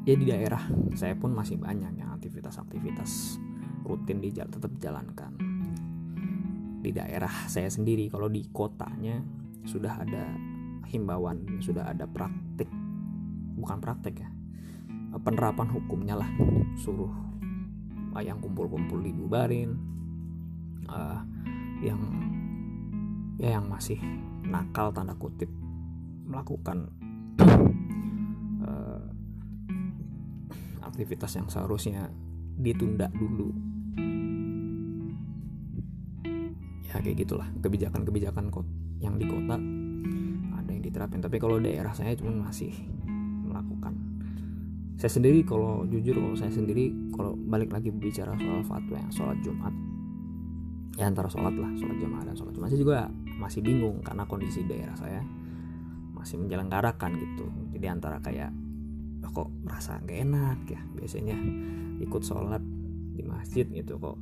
Ya 0.03 0.15
di 0.19 0.27
daerah 0.27 0.61
saya 0.99 1.15
pun 1.15 1.31
masih 1.31 1.63
banyak 1.63 1.95
yang 1.95 2.11
aktivitas-aktivitas 2.19 3.39
rutin 3.87 4.19
di 4.19 4.35
tetap 4.35 4.71
jalankan 4.83 5.35
di 6.83 6.91
daerah 6.91 7.31
saya 7.47 7.71
sendiri 7.71 8.11
kalau 8.11 8.27
di 8.27 8.43
kotanya 8.51 9.23
sudah 9.63 10.03
ada 10.03 10.27
himbauan 10.91 11.63
sudah 11.63 11.87
ada 11.87 12.11
praktik. 12.11 12.67
Bukan 13.55 13.79
praktek 13.79 14.27
ya 14.27 14.31
penerapan 15.21 15.69
hukumnya 15.69 16.17
lah. 16.17 16.31
Suruh 16.79 17.13
uh, 18.17 18.23
yang 18.23 18.41
kumpul-kumpul 18.41 19.01
dibubarin 19.01 19.77
uh, 20.89 21.21
yang 21.83 22.01
ya 23.41 23.59
yang 23.59 23.67
masih 23.67 23.99
nakal 24.47 24.93
tanda 24.95 25.17
kutip 25.17 25.49
melakukan 26.29 26.89
uh, 28.63 29.03
aktivitas 30.87 31.37
yang 31.37 31.49
seharusnya 31.49 32.13
ditunda 32.57 33.09
dulu. 33.11 33.51
Ya 36.87 37.01
kayak 37.01 37.25
gitulah. 37.25 37.49
Kebijakan-kebijakan 37.65 38.53
yang 39.01 39.17
di 39.17 39.27
kota 39.27 39.57
ada 40.53 40.71
yang 40.71 40.85
diterapin. 40.85 41.25
Tapi 41.25 41.41
kalau 41.41 41.57
daerah 41.59 41.97
saya 41.97 42.13
cuma 42.15 42.53
masih 42.53 42.77
saya 45.03 45.19
sendiri 45.19 45.43
kalau 45.43 45.83
jujur 45.91 46.15
kalau 46.15 46.39
saya 46.39 46.55
sendiri 46.55 46.95
kalau 47.11 47.35
balik 47.35 47.75
lagi 47.75 47.91
bicara 47.91 48.39
soal 48.39 48.63
fatwa 48.63 49.03
yang 49.03 49.11
sholat 49.11 49.35
Jumat 49.43 49.75
ya 50.95 51.11
antara 51.11 51.27
sholat 51.27 51.59
lah 51.59 51.75
sholat 51.75 51.99
Jumat 51.99 52.23
dan 52.23 52.39
sholat 52.39 52.55
Jumat. 52.55 52.71
Saya 52.71 52.79
juga 52.87 52.99
masih 53.35 53.67
bingung 53.67 53.99
karena 54.07 54.31
kondisi 54.31 54.63
daerah 54.63 54.95
saya 54.95 55.27
masih 56.15 56.39
menyelenggarakan 56.39 57.19
gitu. 57.19 57.51
Jadi 57.75 57.87
antara 57.91 58.23
kayak 58.23 58.55
kok 59.27 59.51
merasa 59.67 59.99
gak 60.07 60.23
enak 60.23 60.71
ya 60.71 60.79
biasanya 60.95 61.35
ikut 61.99 62.23
sholat 62.23 62.63
di 63.19 63.27
masjid 63.27 63.67
gitu 63.67 63.99
kok 63.99 64.15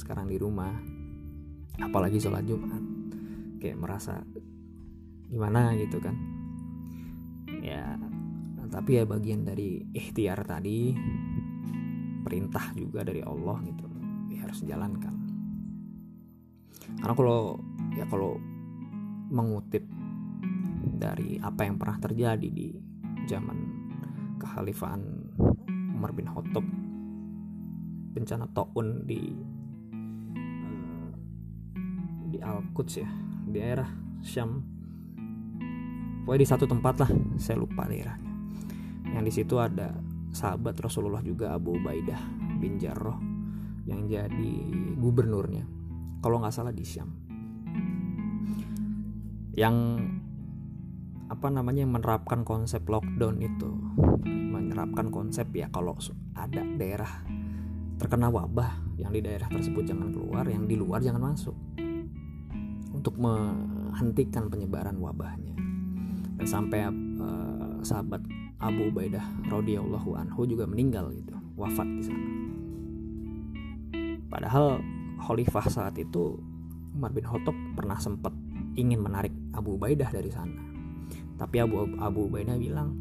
sekarang 0.00 0.32
di 0.32 0.40
rumah 0.40 0.72
apalagi 1.84 2.16
sholat 2.16 2.48
Jumat? 2.48 2.80
Kayak 3.60 3.76
merasa 3.76 4.24
gimana 5.28 5.76
gitu 5.76 6.00
kan 6.00 6.33
tapi 8.68 9.00
ya 9.00 9.04
bagian 9.04 9.44
dari 9.44 9.82
ikhtiar 9.92 10.44
tadi 10.44 10.94
perintah 12.24 12.72
juga 12.72 13.04
dari 13.04 13.20
Allah 13.20 13.60
gitu 13.64 13.84
ya 14.32 14.48
harus 14.48 14.64
dijalankan. 14.64 15.14
Karena 17.00 17.14
kalau 17.14 17.60
ya 17.92 18.04
kalau 18.08 18.40
mengutip 19.28 19.84
dari 20.96 21.36
apa 21.40 21.68
yang 21.68 21.76
pernah 21.76 22.00
terjadi 22.00 22.48
di 22.48 22.72
zaman 23.28 23.58
kekhalifahan 24.40 25.02
Umar 25.96 26.12
bin 26.16 26.28
Khattab 26.28 26.64
bencana 28.14 28.46
taun 28.52 29.04
di 29.04 29.20
di 32.34 32.38
Al-Quds 32.40 32.94
ya 33.00 33.10
di 33.48 33.50
daerah 33.52 33.88
Syam. 34.24 34.64
Pokoknya 36.24 36.40
di 36.40 36.48
satu 36.48 36.64
tempat 36.64 36.94
lah 37.04 37.10
saya 37.36 37.60
lupa 37.60 37.84
daerahnya 37.84 38.33
yang 39.14 39.22
di 39.22 39.30
situ 39.30 39.62
ada 39.62 39.94
sahabat 40.34 40.74
Rasulullah 40.82 41.22
juga 41.22 41.54
Abu 41.54 41.78
Ubaidah 41.78 42.18
bin 42.58 42.82
Jarrah 42.82 43.16
yang 43.86 44.10
jadi 44.10 44.54
gubernurnya. 44.98 45.62
Kalau 46.18 46.42
nggak 46.42 46.50
salah 46.50 46.74
di 46.74 46.82
Syam. 46.82 47.14
Yang 49.54 49.76
apa 51.30 51.46
namanya 51.46 51.86
menerapkan 51.86 52.42
konsep 52.42 52.82
lockdown 52.90 53.38
itu. 53.38 53.70
Menerapkan 54.26 55.14
konsep 55.14 55.46
ya 55.54 55.70
kalau 55.70 55.94
ada 56.34 56.66
daerah 56.74 57.22
terkena 57.94 58.26
wabah 58.34 58.98
yang 58.98 59.14
di 59.14 59.22
daerah 59.22 59.46
tersebut 59.46 59.86
jangan 59.86 60.10
keluar 60.10 60.42
yang 60.50 60.66
di 60.66 60.74
luar 60.74 60.98
jangan 60.98 61.30
masuk. 61.30 61.54
Untuk 62.90 63.14
menghentikan 63.20 64.50
penyebaran 64.50 64.98
wabahnya. 64.98 65.54
Dan 66.34 66.46
sampai 66.50 66.88
uh, 67.20 67.78
sahabat 67.84 68.43
Abu 68.62 68.90
Ubaidah 68.90 69.24
radhiyallahu 69.50 70.14
anhu 70.14 70.46
juga 70.46 70.64
meninggal 70.64 71.10
gitu 71.14 71.34
wafat 71.54 71.86
di 71.86 72.02
sana. 72.02 72.28
Padahal 74.30 74.82
Khalifah 75.22 75.66
saat 75.70 75.94
itu 75.98 76.38
Umar 76.94 77.10
bin 77.14 77.26
Khattab 77.26 77.54
pernah 77.74 77.98
sempat 77.98 78.34
ingin 78.74 79.02
menarik 79.02 79.30
Abu 79.54 79.78
Ubaidah 79.78 80.10
dari 80.10 80.30
sana. 80.30 80.62
Tapi 81.38 81.62
Abu 81.62 81.86
Abu 81.98 82.30
Ubaidah 82.30 82.58
bilang 82.58 82.94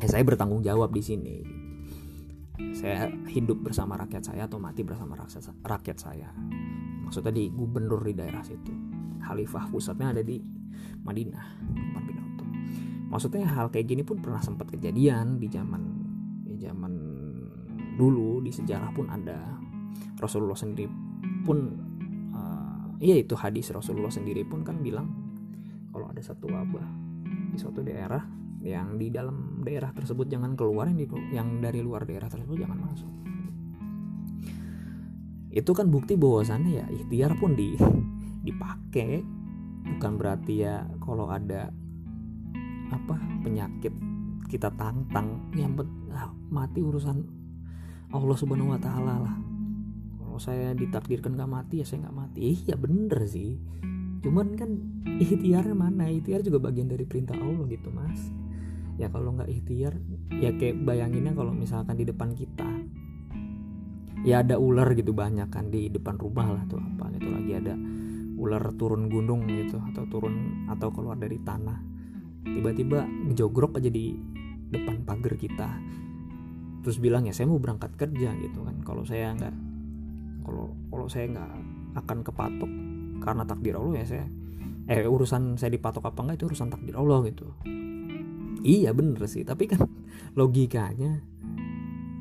eh 0.00 0.08
saya 0.12 0.24
bertanggung 0.24 0.64
jawab 0.64 0.92
di 0.92 1.02
sini. 1.04 1.36
Saya 2.74 3.08
hidup 3.30 3.62
bersama 3.62 3.94
rakyat 3.94 4.34
saya 4.34 4.50
atau 4.50 4.58
mati 4.58 4.82
bersama 4.82 5.14
rakyat 5.62 5.98
saya. 5.98 6.30
Maksudnya 7.06 7.32
di 7.32 7.48
gubernur 7.48 8.02
di 8.02 8.12
daerah 8.12 8.42
situ. 8.42 8.74
Khalifah 9.22 9.70
pusatnya 9.70 10.12
ada 10.14 10.22
di 10.22 10.40
Madinah 11.04 11.46
Umar 11.74 12.02
bin 12.04 12.27
maksudnya 13.08 13.48
hal 13.48 13.72
kayak 13.72 13.88
gini 13.88 14.02
pun 14.04 14.20
pernah 14.20 14.40
sempat 14.44 14.68
kejadian 14.68 15.40
di 15.40 15.48
zaman 15.48 15.82
di 16.44 16.56
zaman 16.60 16.92
dulu 17.98 18.44
di 18.44 18.52
sejarah 18.54 18.94
pun 18.94 19.08
ada. 19.10 19.58
Rasulullah 20.18 20.58
sendiri 20.58 20.90
pun 21.46 21.58
uh, 22.34 22.98
iya 22.98 23.18
itu 23.18 23.34
hadis 23.38 23.70
Rasulullah 23.70 24.10
sendiri 24.10 24.42
pun 24.42 24.66
kan 24.66 24.82
bilang 24.82 25.06
kalau 25.94 26.10
ada 26.10 26.22
satu 26.22 26.50
wabah 26.50 26.86
di 27.54 27.58
suatu 27.58 27.82
daerah 27.82 28.22
yang 28.62 28.98
di 28.98 29.14
dalam 29.14 29.62
daerah 29.62 29.94
tersebut 29.94 30.26
jangan 30.26 30.58
keluar 30.58 30.90
yang, 30.90 30.98
di, 30.98 31.06
yang 31.30 31.62
dari 31.62 31.78
luar 31.78 32.02
daerah 32.02 32.26
tersebut 32.26 32.58
jangan 32.58 32.78
masuk. 32.82 33.10
Itu 35.54 35.72
kan 35.72 35.88
bukti 35.88 36.18
bahwasannya 36.18 36.72
ya 36.74 36.84
ikhtiar 36.90 37.38
pun 37.38 37.54
di 37.54 37.78
dipakai. 38.42 39.22
Bukan 39.88 40.12
berarti 40.20 40.54
ya 40.66 40.84
kalau 41.00 41.30
ada 41.32 41.72
apa 42.92 43.16
penyakit 43.44 43.92
kita 44.48 44.72
tantang 44.74 45.52
yang 45.52 45.76
ah, 46.12 46.32
mati 46.48 46.80
urusan 46.80 47.20
Allah 48.08 48.36
subhanahu 48.36 48.72
wa 48.72 48.80
taala 48.80 49.20
lah. 49.20 49.36
Kalau 50.16 50.40
saya 50.40 50.72
ditakdirkan 50.72 51.36
gak 51.36 51.50
mati 51.50 51.84
ya 51.84 51.86
saya 51.86 52.08
gak 52.08 52.16
mati. 52.16 52.56
Iya 52.56 52.80
bener 52.80 53.20
sih. 53.28 53.60
Cuman 54.24 54.56
kan 54.56 54.70
ikhtiarnya 55.04 55.76
mana? 55.76 56.08
Ikhtiar 56.08 56.40
juga 56.40 56.64
bagian 56.64 56.88
dari 56.88 57.04
perintah 57.04 57.36
Allah 57.36 57.68
gitu 57.68 57.92
mas. 57.92 58.32
Ya 58.98 59.06
kalau 59.12 59.30
nggak 59.30 59.46
ikhtiar 59.46 59.94
ya 60.42 60.50
kayak 60.58 60.82
bayanginnya 60.82 61.30
kalau 61.36 61.54
misalkan 61.54 61.94
di 62.00 62.08
depan 62.08 62.34
kita. 62.34 62.66
Ya 64.26 64.42
ada 64.42 64.58
ular 64.58 64.90
gitu 64.98 65.14
banyak 65.14 65.46
kan 65.52 65.70
di 65.70 65.86
depan 65.86 66.18
rumah 66.18 66.50
lah 66.50 66.66
tuh 66.66 66.82
apa 66.82 67.06
itu 67.14 67.30
lagi 67.30 67.52
ada 67.54 67.78
ular 68.34 68.74
turun 68.74 69.06
gunung 69.06 69.46
gitu 69.46 69.78
atau 69.78 70.02
turun 70.10 70.66
atau 70.66 70.90
keluar 70.90 71.14
dari 71.14 71.38
tanah 71.38 71.97
tiba-tiba 72.44 73.06
ngejogrok 73.06 73.78
aja 73.78 73.90
di 73.90 74.14
depan 74.68 75.02
pagar 75.02 75.34
kita. 75.34 75.68
Terus 76.84 76.96
bilang 77.02 77.26
ya 77.26 77.34
saya 77.34 77.50
mau 77.50 77.60
berangkat 77.60 77.96
kerja 77.96 78.36
gitu 78.38 78.64
kan. 78.64 78.76
Kalau 78.84 79.02
saya 79.02 79.34
nggak 79.34 79.54
kalau 80.44 80.72
kalau 80.88 81.06
saya 81.10 81.26
nggak 81.28 81.52
akan 82.04 82.18
kepatok 82.24 82.72
karena 83.18 83.42
takdir 83.44 83.74
Allah 83.76 84.00
ya 84.00 84.06
saya 84.06 84.26
eh 84.88 85.04
urusan 85.04 85.60
saya 85.60 85.68
dipatok 85.74 86.08
apa 86.08 86.18
enggak 86.24 86.36
itu 86.40 86.44
urusan 86.48 86.68
takdir 86.72 86.96
Allah 86.96 87.20
gitu. 87.28 87.48
Iya 88.64 88.94
bener 88.96 89.24
sih. 89.28 89.44
Tapi 89.44 89.68
kan 89.68 89.84
logikanya 90.38 91.20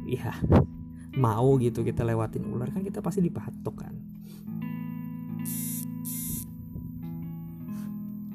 iya 0.08 0.32
mau 1.24 1.58
gitu 1.60 1.84
kita 1.84 2.08
lewatin 2.08 2.48
ular 2.48 2.72
kan 2.72 2.84
kita 2.84 3.00
pasti 3.00 3.24
dipatok 3.24 3.76
kan. 3.76 3.96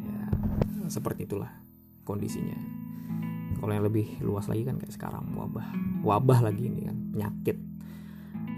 Ya 0.00 0.20
seperti 0.88 1.28
itulah 1.28 1.62
kondisinya. 2.02 2.56
Kalau 3.62 3.72
yang 3.72 3.86
lebih 3.86 4.18
luas 4.26 4.50
lagi 4.50 4.66
kan 4.66 4.78
kayak 4.78 4.94
sekarang 4.94 5.34
wabah. 5.38 5.68
Wabah 6.02 6.50
lagi 6.50 6.66
ini 6.66 6.86
kan 6.90 6.98
penyakit. 7.14 7.56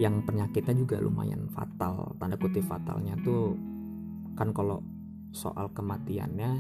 Yang 0.01 0.15
penyakitnya 0.27 0.75
juga 0.75 0.97
lumayan 0.99 1.47
fatal 1.53 2.17
tanda 2.17 2.41
kutip 2.41 2.65
fatalnya 2.65 3.15
tuh 3.21 3.55
kan 4.35 4.51
kalau 4.51 4.83
soal 5.31 5.71
kematiannya 5.71 6.51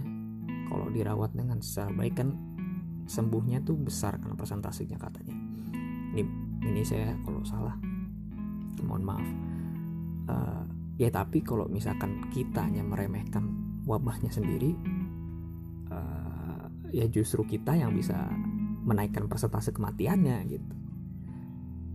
kalau 0.69 0.87
dirawat 0.91 1.35
dengan 1.35 1.59
secara 1.63 1.91
baik 1.95 2.15
kan 2.21 2.31
sembuhnya 3.05 3.65
tuh 3.65 3.81
besar 3.81 4.21
karena 4.21 4.37
persentasenya 4.37 4.99
katanya. 5.01 5.37
Ini 6.15 6.23
ini 6.69 6.83
saya 6.85 7.17
kalau 7.25 7.41
salah 7.43 7.75
mohon 8.85 9.05
maaf. 9.05 9.29
Uh, 10.25 10.65
ya 10.97 11.13
tapi 11.13 11.45
kalau 11.45 11.69
misalkan 11.69 12.29
kita 12.33 12.65
hanya 12.65 12.81
meremehkan 12.85 13.45
wabahnya 13.85 14.33
sendiri 14.33 14.73
ya 16.95 17.11
justru 17.11 17.43
kita 17.43 17.75
yang 17.75 17.91
bisa 17.91 18.31
menaikkan 18.87 19.27
persentase 19.27 19.75
kematiannya 19.75 20.37
gitu. 20.47 20.75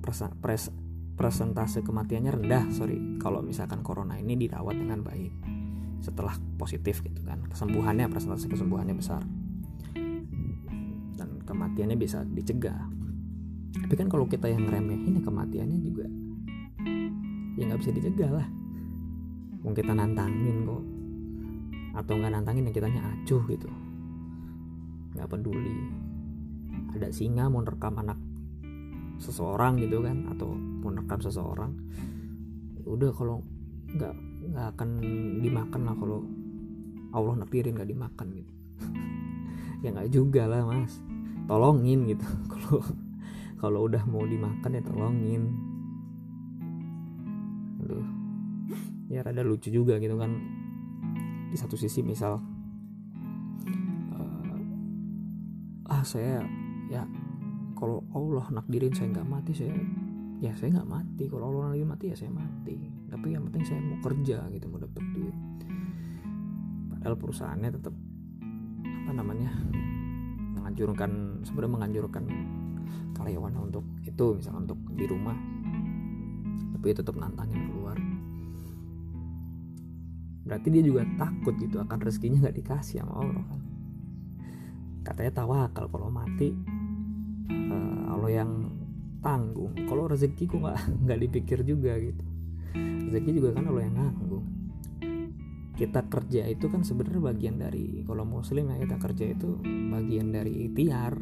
Persa, 0.04 0.28
pres, 0.28 0.68
persentase 1.16 1.80
kematiannya 1.80 2.32
rendah 2.36 2.64
sorry 2.76 3.00
kalau 3.24 3.40
misalkan 3.40 3.80
corona 3.80 4.20
ini 4.20 4.36
dirawat 4.36 4.76
dengan 4.76 5.00
baik 5.00 5.32
setelah 6.04 6.36
positif 6.60 7.00
gitu 7.00 7.24
kan. 7.24 7.48
Kesembuhannya 7.48 8.12
persentase 8.12 8.52
kesembuhannya 8.52 8.96
besar. 9.00 9.24
Kematiannya 11.48 11.98
bisa 11.98 12.22
dicegah. 12.30 12.78
Tapi 13.74 13.94
kan 13.98 14.06
kalau 14.06 14.30
kita 14.30 14.46
yang 14.46 14.70
remehin 14.70 15.18
ya 15.18 15.24
kematiannya 15.26 15.80
juga 15.82 16.06
ya 17.58 17.64
nggak 17.66 17.80
bisa 17.82 17.92
dicegah 17.96 18.32
lah. 18.36 18.48
Mau 19.66 19.74
kita 19.74 19.96
nantangin 19.96 20.68
kok. 20.68 20.84
Atau 21.98 22.22
nggak 22.22 22.32
nantangin 22.38 22.70
yang 22.70 22.76
kitanya 22.76 23.02
acuh 23.02 23.44
gitu 23.50 23.89
nggak 25.14 25.30
peduli. 25.30 25.78
Ada 26.96 27.14
singa 27.14 27.50
mau 27.50 27.62
rekam 27.62 27.98
anak 28.02 28.18
seseorang 29.20 29.78
gitu 29.84 30.00
kan 30.02 30.32
atau 30.32 30.56
mau 30.56 30.96
rekam 30.96 31.20
seseorang 31.20 31.76
udah 32.88 33.12
kalau 33.14 33.44
nggak 33.94 34.16
nggak 34.50 34.68
akan 34.74 34.90
dimakan 35.44 35.82
lah 35.86 35.96
kalau 36.00 36.20
Allah 37.14 37.34
nakdirin 37.42 37.78
nggak 37.78 37.90
dimakan 37.90 38.28
gitu. 38.34 38.54
Ya 39.80 39.96
nggak 39.96 40.12
juga 40.12 40.44
lah 40.44 40.68
mas. 40.68 41.00
Tolongin 41.48 42.04
gitu. 42.12 42.28
Kalau 42.52 42.84
kalau 43.60 43.80
udah 43.88 44.04
mau 44.12 44.28
dimakan 44.28 44.76
ya 44.76 44.84
tolongin. 44.84 45.44
Aduh. 47.80 48.04
Ya 49.08 49.24
rada 49.24 49.40
lucu 49.40 49.72
juga 49.72 49.96
gitu 50.04 50.20
kan. 50.20 50.36
Di 51.48 51.56
satu 51.56 51.80
sisi 51.80 52.04
misal 52.04 52.44
ah 56.00 56.06
saya 56.08 56.40
ya 56.88 57.04
kalau 57.76 58.08
Allah 58.16 58.48
nakdirin 58.56 58.96
saya 58.96 59.12
nggak 59.12 59.28
mati 59.28 59.52
saya 59.52 59.76
ya 60.40 60.56
saya 60.56 60.80
nggak 60.80 60.88
mati. 60.90 61.28
Kalau 61.28 61.52
Allah 61.52 61.76
lagi 61.76 61.84
mati 61.84 62.06
ya 62.08 62.16
saya 62.16 62.32
mati. 62.32 62.80
Tapi 63.12 63.36
yang 63.36 63.44
penting 63.52 63.64
saya 63.68 63.84
mau 63.84 64.00
kerja 64.00 64.48
gitu 64.56 64.66
mau 64.72 64.80
dapet 64.80 65.04
duit. 65.12 65.36
Padahal 66.96 67.16
perusahaannya 67.20 67.70
tetap 67.76 67.92
apa 68.88 69.12
namanya 69.12 69.52
menganjurkan 70.56 71.44
sebenarnya 71.44 71.74
menganjurkan 71.76 72.24
karyawan 73.20 73.56
untuk 73.60 73.84
itu 74.08 74.40
misalnya 74.40 74.72
untuk 74.72 74.80
di 74.96 75.04
rumah 75.04 75.36
tapi 76.80 76.96
tetap 76.96 77.16
nantangin 77.20 77.60
keluar. 77.68 78.00
Berarti 80.48 80.68
dia 80.72 80.84
juga 80.88 81.04
takut 81.20 81.60
gitu 81.60 81.84
akan 81.84 82.00
rezekinya 82.00 82.48
nggak 82.48 82.56
dikasih 82.64 83.04
sama 83.04 83.20
Allah 83.20 83.59
katanya 85.10 85.32
tawakal 85.44 85.86
kalau 85.90 86.08
mati. 86.14 86.54
Uh, 87.50 88.14
Allah 88.14 88.32
yang 88.46 88.52
tanggung 89.20 89.76
kalau 89.90 90.08
rezeki 90.08 90.48
kok 90.48 90.60
nggak 90.64 90.80
nggak 91.06 91.20
dipikir 91.28 91.60
juga 91.66 91.98
gitu. 91.98 92.24
Rezeki 93.10 93.30
juga 93.42 93.50
kan 93.58 93.66
Allah 93.68 93.84
yang 93.90 93.96
nanggung. 93.98 94.46
Kita 95.74 96.04
kerja 96.12 96.44
itu 96.52 96.68
kan 96.68 96.84
sebenarnya 96.84 97.24
bagian 97.24 97.56
dari 97.56 98.04
kalau 98.04 98.28
muslim 98.28 98.68
ya 98.68 98.84
kita 98.84 98.98
kerja 99.00 99.26
itu 99.32 99.60
bagian 99.90 100.36
dari 100.36 100.68
ikhtiar. 100.68 101.16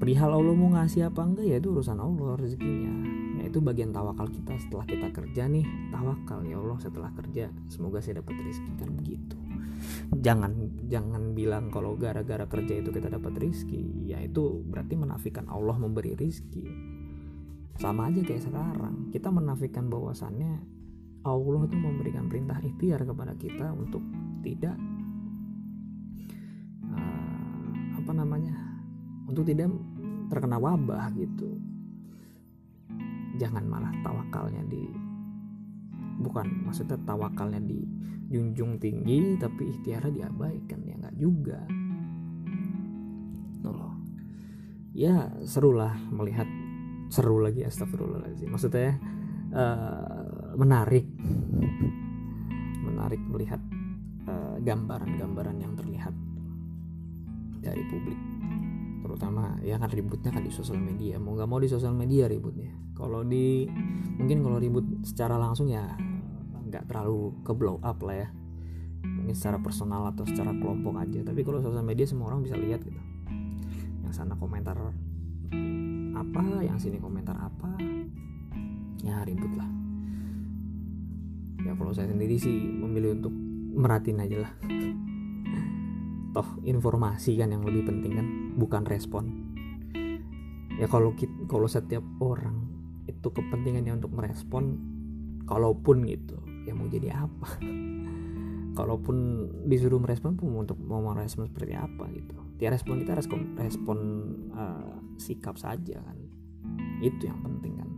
Perihal 0.00 0.32
Allah 0.32 0.54
mau 0.56 0.72
ngasih 0.72 1.12
apa 1.12 1.20
enggak 1.20 1.44
ya 1.44 1.56
itu 1.60 1.68
urusan 1.76 1.98
Allah 2.00 2.40
rezekinya. 2.40 2.94
ya 3.04 3.09
itu 3.50 3.58
bagian 3.58 3.90
tawakal 3.90 4.30
kita 4.30 4.54
setelah 4.62 4.86
kita 4.86 5.10
kerja 5.10 5.50
nih. 5.50 5.66
Tawakal 5.90 6.46
ya 6.46 6.56
Allah 6.62 6.78
setelah 6.78 7.10
kerja 7.12 7.50
semoga 7.66 7.98
saya 7.98 8.22
dapat 8.22 8.38
rezeki 8.38 8.72
kan 8.78 8.90
begitu. 8.94 9.36
Jangan 10.14 10.52
jangan 10.86 11.34
bilang 11.34 11.68
kalau 11.74 11.98
gara-gara 11.98 12.46
kerja 12.46 12.78
itu 12.78 12.94
kita 12.94 13.10
dapat 13.10 13.34
rezeki 13.34 14.06
ya 14.06 14.22
itu 14.22 14.62
berarti 14.70 14.94
menafikan 14.94 15.50
Allah 15.50 15.74
memberi 15.74 16.14
rezeki. 16.14 16.66
Sama 17.82 18.12
aja 18.12 18.22
kayak 18.22 18.46
sekarang 18.46 19.10
kita 19.10 19.28
menafikan 19.34 19.90
bahwasannya 19.90 20.62
Allah 21.26 21.62
itu 21.66 21.76
memberikan 21.76 22.30
perintah 22.30 22.56
ikhtiar 22.62 23.02
kepada 23.04 23.34
kita 23.36 23.74
untuk 23.76 24.00
tidak 24.40 24.76
uh, 26.86 27.98
apa 28.00 28.12
namanya 28.14 28.56
untuk 29.28 29.44
tidak 29.44 29.68
terkena 30.32 30.56
wabah 30.56 31.12
gitu 31.18 31.69
jangan 33.40 33.64
malah 33.64 33.88
tawakalnya 34.04 34.60
di 34.68 34.84
bukan 36.20 36.68
maksudnya 36.68 37.00
tawakalnya 37.08 37.64
di 37.64 37.80
junjung 38.28 38.76
tinggi 38.76 39.40
tapi 39.40 39.72
ikhtiarnya 39.72 40.12
diabaikan 40.12 40.80
ya 40.84 40.94
nggak 41.00 41.16
juga. 41.16 41.58
Loh. 43.64 43.96
Ya 44.92 45.32
serulah 45.48 45.96
melihat 46.12 46.46
seru 47.08 47.40
lagi 47.40 47.64
astagfirullahaladzim. 47.64 48.52
Maksudnya 48.52 49.00
uh, 49.56 50.54
menarik. 50.60 51.08
Menarik 52.80 53.22
melihat 53.32 53.62
eh, 54.28 54.56
gambaran-gambaran 54.60 55.56
uh, 55.56 55.62
yang 55.62 55.72
terlihat 55.72 56.12
dari 57.64 57.80
publik 57.88 58.29
terutama 59.20 59.60
ya 59.60 59.76
kan 59.76 59.92
ributnya 59.92 60.32
kan 60.32 60.40
di 60.40 60.48
sosial 60.48 60.80
media. 60.80 61.20
Mau 61.20 61.36
nggak 61.36 61.44
mau 61.44 61.60
di 61.60 61.68
sosial 61.68 61.92
media 61.92 62.24
ributnya. 62.24 62.72
Kalau 62.96 63.20
di 63.20 63.68
mungkin 64.16 64.40
kalau 64.40 64.56
ribut 64.56 65.04
secara 65.04 65.36
langsung 65.36 65.68
ya 65.68 65.84
nggak 66.72 66.88
terlalu 66.88 67.36
ke 67.44 67.52
blow 67.52 67.76
up 67.84 68.00
lah 68.00 68.24
ya. 68.24 68.28
Mungkin 69.04 69.36
secara 69.36 69.60
personal 69.60 70.08
atau 70.08 70.24
secara 70.24 70.56
kelompok 70.56 70.96
aja. 70.96 71.20
Tapi 71.20 71.44
kalau 71.44 71.60
sosial 71.60 71.84
media 71.84 72.08
semua 72.08 72.32
orang 72.32 72.40
bisa 72.48 72.56
lihat 72.56 72.80
gitu. 72.80 72.96
Yang 74.08 74.24
sana 74.24 74.40
komentar 74.40 74.80
apa 76.16 76.44
yang 76.64 76.80
sini 76.80 76.96
komentar 76.96 77.36
apa 77.36 77.76
ya 79.04 79.20
ribut 79.28 79.52
lah. 79.52 79.68
Ya 81.60 81.76
kalau 81.76 81.92
saya 81.92 82.08
sendiri 82.08 82.40
sih 82.40 82.56
memilih 82.56 83.20
untuk 83.20 83.36
meratin 83.76 84.16
aja 84.16 84.48
lah 84.48 84.52
toh 86.30 86.46
informasi 86.62 87.34
kan 87.34 87.50
yang 87.50 87.66
lebih 87.66 87.90
penting 87.90 88.12
kan 88.14 88.26
bukan 88.54 88.82
respon. 88.86 89.24
Ya 90.78 90.86
kalau 90.86 91.12
kalau 91.50 91.66
setiap 91.66 92.02
orang 92.22 92.70
itu 93.04 93.28
kepentingannya 93.28 93.98
untuk 94.00 94.14
merespon 94.14 94.78
kalaupun 95.44 96.06
gitu 96.06 96.38
ya 96.64 96.72
mau 96.72 96.86
jadi 96.86 97.26
apa? 97.26 97.48
Kalaupun 98.78 99.16
disuruh 99.66 99.98
merespon 99.98 100.38
pun 100.38 100.54
untuk 100.54 100.78
mau 100.78 101.02
merespon 101.02 101.50
seperti 101.50 101.74
apa 101.74 102.06
gitu. 102.14 102.38
Ya 102.62 102.70
respon 102.70 103.02
kita 103.02 103.18
respon 103.18 103.58
respon 103.58 103.98
uh, 104.54 104.94
sikap 105.18 105.58
saja 105.58 105.98
kan. 106.00 106.18
Itu 107.02 107.28
yang 107.28 107.42
penting 107.42 107.76
kan. 107.76 107.90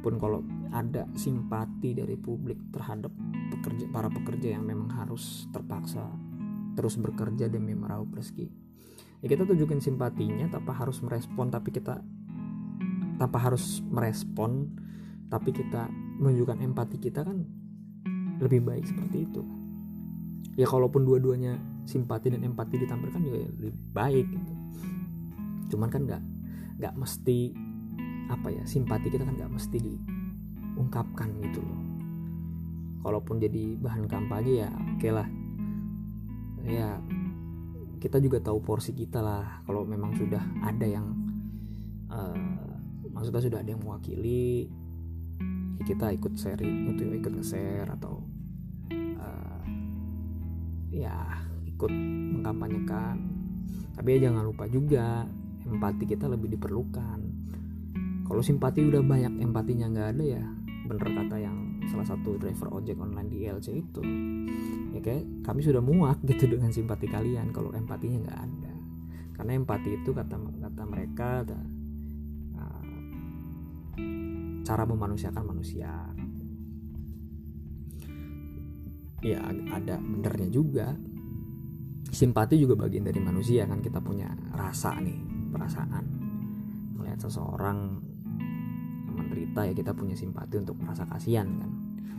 Pun 0.00 0.16
kalau 0.16 0.40
ada 0.72 1.04
simpati 1.12 1.92
dari 1.92 2.16
publik 2.16 2.72
terhadap 2.72 3.12
pekerja 3.52 3.86
para 3.92 4.08
pekerja 4.08 4.56
yang 4.56 4.64
memang 4.64 4.88
harus 4.88 5.44
terpaksa 5.52 6.08
terus 6.80 6.96
bekerja 6.96 7.52
demi 7.52 7.76
meraup 7.76 8.08
rezeki. 8.16 8.48
Ya 9.20 9.28
kita 9.28 9.44
tunjukin 9.44 9.84
simpatinya 9.84 10.48
tanpa 10.48 10.72
harus 10.72 11.04
merespon 11.04 11.52
tapi 11.52 11.76
kita 11.76 12.00
tanpa 13.20 13.36
harus 13.36 13.84
merespon 13.84 14.72
tapi 15.28 15.52
kita 15.52 15.92
menunjukkan 16.24 16.56
empati 16.64 16.96
kita 16.96 17.20
kan 17.20 17.44
lebih 18.40 18.64
baik 18.64 18.88
seperti 18.88 19.28
itu. 19.28 19.44
Ya 20.56 20.64
kalaupun 20.64 21.04
dua-duanya 21.04 21.60
simpati 21.84 22.32
dan 22.32 22.48
empati 22.48 22.80
ditampilkan 22.80 23.20
juga 23.28 23.44
lebih 23.44 23.76
baik 23.92 24.24
gitu. 24.32 24.52
Cuman 25.76 25.92
kan 25.92 26.08
nggak 26.08 26.22
nggak 26.80 26.94
mesti 26.96 27.52
apa 28.32 28.48
ya 28.48 28.64
simpati 28.64 29.12
kita 29.12 29.28
kan 29.28 29.36
nggak 29.36 29.52
mesti 29.52 29.76
diungkapkan 29.84 31.28
gitu 31.44 31.60
loh. 31.60 31.80
Kalaupun 33.04 33.36
jadi 33.36 33.76
bahan 33.76 34.08
kampanye 34.08 34.64
ya 34.64 34.72
oke 34.72 34.96
okay 34.96 35.12
lah 35.12 35.28
ya 36.64 37.00
kita 38.00 38.16
juga 38.16 38.40
tahu 38.40 38.64
porsi 38.64 38.96
kita 38.96 39.20
lah. 39.20 39.60
Kalau 39.68 39.84
memang 39.84 40.16
sudah 40.16 40.40
ada 40.64 40.86
yang 40.88 41.12
uh, 42.08 42.72
maksudnya 43.12 43.44
sudah 43.44 43.58
ada 43.60 43.70
yang 43.76 43.82
mewakili 43.84 44.72
ya 45.80 45.82
kita 45.84 46.12
ikut 46.12 46.36
sharing 46.36 46.92
itu 46.92 47.08
ikut 47.20 47.32
nge-share 47.40 47.88
atau 48.00 48.24
uh, 49.20 49.62
ya 50.88 51.44
ikut 51.68 51.92
mengkampanyekan. 52.40 53.16
Tapi 53.96 54.16
ya 54.16 54.32
jangan 54.32 54.48
lupa 54.48 54.64
juga 54.68 55.28
empati 55.68 56.08
kita 56.08 56.24
lebih 56.24 56.56
diperlukan. 56.56 57.20
Kalau 58.24 58.42
simpati 58.46 58.80
udah 58.80 59.02
banyak 59.04 59.42
empatinya 59.44 59.92
nggak 59.92 60.08
ada 60.16 60.24
ya. 60.24 60.44
Bener 60.88 61.04
kata 61.04 61.36
yang 61.36 61.84
salah 61.90 62.06
satu 62.06 62.38
driver 62.40 62.70
ojek 62.72 62.96
online 62.96 63.28
di 63.28 63.44
LC 63.44 63.82
itu 63.82 64.02
ya. 65.00 65.04
Kayak 65.16 65.24
kami 65.42 65.60
sudah 65.64 65.80
muak 65.80 66.20
gitu 66.30 66.44
dengan 66.46 66.68
simpati 66.70 67.08
kalian 67.08 67.50
kalau 67.56 67.72
empatinya 67.72 68.28
nggak 68.28 68.40
ada. 68.44 68.72
Karena 69.40 69.56
empati 69.56 69.88
itu 69.96 70.12
kata 70.12 70.36
kata 70.36 70.82
mereka 70.84 71.26
ada 71.40 71.60
uh, 72.60 72.84
cara 74.60 74.84
memanusiakan 74.84 75.44
manusia. 75.48 75.88
Ya 79.24 79.40
ada 79.72 79.96
benernya 79.96 80.48
juga. 80.52 80.92
Simpati 82.10 82.58
juga 82.58 82.74
bagian 82.74 83.06
dari 83.06 83.22
manusia 83.22 83.64
kan 83.64 83.80
kita 83.80 84.02
punya 84.04 84.28
rasa 84.52 85.00
nih 85.00 85.16
perasaan. 85.48 86.04
Melihat 87.00 87.24
seseorang 87.24 88.02
menderita 89.14 89.64
ya 89.68 89.72
kita 89.72 89.96
punya 89.96 90.18
simpati 90.18 90.60
untuk 90.60 90.76
merasa 90.80 91.08
kasihan 91.08 91.48
kan. 91.48 91.70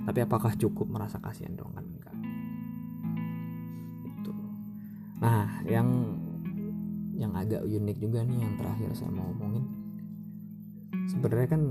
Tapi 0.02 0.20
apakah 0.26 0.58
cukup 0.58 0.90
merasa 0.90 1.22
kasihan 1.22 1.54
dong 1.54 1.76
kan 1.78 1.91
nah 5.22 5.62
yang 5.70 6.18
yang 7.14 7.38
agak 7.38 7.62
unik 7.62 7.98
juga 8.02 8.26
nih 8.26 8.42
yang 8.42 8.54
terakhir 8.58 8.90
saya 8.98 9.14
mau 9.14 9.30
omongin. 9.30 9.66
Sebenarnya 11.06 11.50
kan 11.54 11.64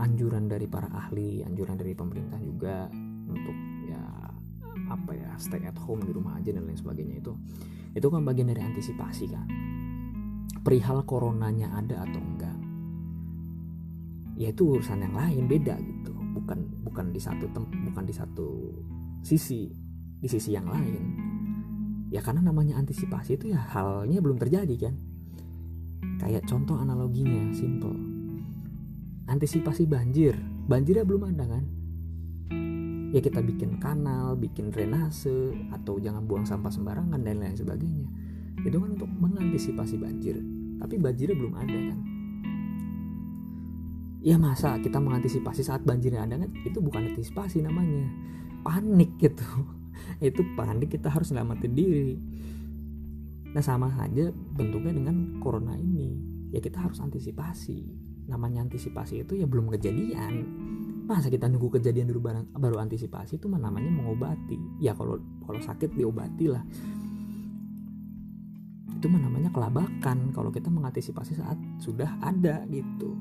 anjuran 0.00 0.48
dari 0.48 0.64
para 0.64 0.88
ahli 0.88 1.44
anjuran 1.44 1.76
dari 1.76 1.92
pemerintah 1.92 2.40
juga 2.40 2.88
untuk 3.28 3.56
apa 4.86 5.12
ya 5.18 5.30
stay 5.36 5.66
at 5.66 5.76
home 5.82 6.02
di 6.04 6.14
rumah 6.14 6.38
aja 6.38 6.54
dan 6.54 6.66
lain 6.66 6.78
sebagainya 6.78 7.18
itu 7.18 7.32
itu 7.96 8.06
kan 8.06 8.22
bagian 8.22 8.52
dari 8.54 8.62
antisipasi 8.62 9.24
kan 9.26 9.46
perihal 10.62 11.02
coronanya 11.02 11.74
ada 11.74 12.06
atau 12.06 12.20
enggak 12.22 12.58
ya 14.36 14.52
itu 14.52 14.62
urusan 14.76 15.00
yang 15.00 15.16
lain 15.16 15.44
beda 15.48 15.74
gitu. 15.80 16.12
Bukan 16.36 16.84
bukan 16.84 17.16
di 17.16 17.20
satu 17.20 17.48
tem 17.48 17.64
bukan 17.64 18.04
di 18.04 18.12
satu 18.12 18.76
sisi 19.24 19.72
di 20.20 20.28
sisi 20.28 20.52
yang 20.52 20.68
lain 20.68 21.25
ya 22.10 22.22
karena 22.22 22.44
namanya 22.44 22.78
antisipasi 22.78 23.38
itu 23.38 23.50
ya 23.50 23.60
halnya 23.60 24.22
belum 24.22 24.38
terjadi 24.38 24.90
kan 24.90 24.94
kayak 26.22 26.46
contoh 26.46 26.78
analoginya 26.78 27.50
simple 27.52 27.96
antisipasi 29.26 29.84
banjir 29.90 30.38
banjirnya 30.70 31.02
belum 31.02 31.34
ada 31.34 31.44
kan 31.46 31.64
ya 33.14 33.20
kita 33.22 33.40
bikin 33.42 33.78
kanal, 33.78 34.34
bikin 34.34 34.68
drainase 34.68 35.54
atau 35.70 35.96
jangan 36.02 36.26
buang 36.26 36.44
sampah 36.44 36.68
sembarangan 36.68 37.16
dan 37.22 37.38
lain 37.38 37.56
sebagainya. 37.56 38.08
Itu 38.66 38.82
kan 38.82 38.98
untuk 38.98 39.08
mengantisipasi 39.08 39.96
banjir. 40.00 40.36
Tapi 40.76 40.94
banjirnya 40.98 41.36
belum 41.38 41.54
ada 41.54 41.78
kan. 41.92 41.98
Ya 44.26 44.36
masa 44.42 44.74
kita 44.82 44.98
mengantisipasi 44.98 45.62
saat 45.62 45.86
banjirnya 45.86 46.26
ada 46.26 46.34
kan 46.34 46.50
itu 46.66 46.78
bukan 46.82 47.14
antisipasi 47.14 47.62
namanya. 47.62 48.10
Panik 48.66 49.14
gitu. 49.22 49.46
Itu 50.20 50.42
panik 50.56 50.92
kita 50.92 51.12
harus 51.12 51.30
selamatin 51.30 51.72
diri. 51.72 52.16
Nah 53.52 53.62
sama 53.64 53.92
saja 53.94 54.30
bentuknya 54.32 54.92
dengan 54.92 55.40
corona 55.40 55.76
ini. 55.76 56.16
Ya 56.52 56.60
kita 56.60 56.82
harus 56.82 57.00
antisipasi. 57.02 57.82
Namanya 58.26 58.66
antisipasi 58.66 59.22
itu 59.22 59.38
ya 59.38 59.46
belum 59.46 59.70
kejadian 59.72 60.34
masa 61.06 61.30
kita 61.30 61.46
nunggu 61.46 61.78
kejadian 61.78 62.10
dulu 62.10 62.26
baru, 62.26 62.42
baru 62.58 62.76
antisipasi 62.82 63.38
itu 63.38 63.46
mah 63.46 63.62
namanya 63.62 63.94
mengobati 63.94 64.58
ya 64.82 64.90
kalau 64.98 65.22
kalau 65.46 65.62
sakit 65.62 65.94
diobati 65.94 66.50
lah 66.50 66.66
itu 68.90 69.06
mah 69.06 69.22
namanya 69.22 69.54
kelabakan 69.54 70.34
kalau 70.34 70.50
kita 70.50 70.66
mengantisipasi 70.66 71.38
saat 71.38 71.54
sudah 71.78 72.10
ada 72.18 72.66
gitu 72.66 73.14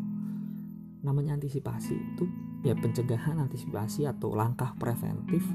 namanya 1.05 1.37
antisipasi 1.37 1.93
itu 1.93 2.25
ya 2.65 2.73
pencegahan 2.73 3.37
antisipasi 3.37 4.09
atau 4.09 4.33
langkah 4.33 4.73
preventif 4.81 5.45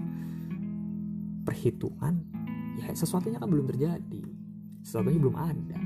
perhitungan 1.42 2.14
ya 2.80 2.92
sesuatunya 2.92 3.38
kan 3.40 3.50
belum 3.50 3.66
terjadi. 3.68 4.22
Sesuatunya 4.80 5.20
belum 5.20 5.36
ada. 5.36 5.80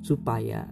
Supaya 0.00 0.64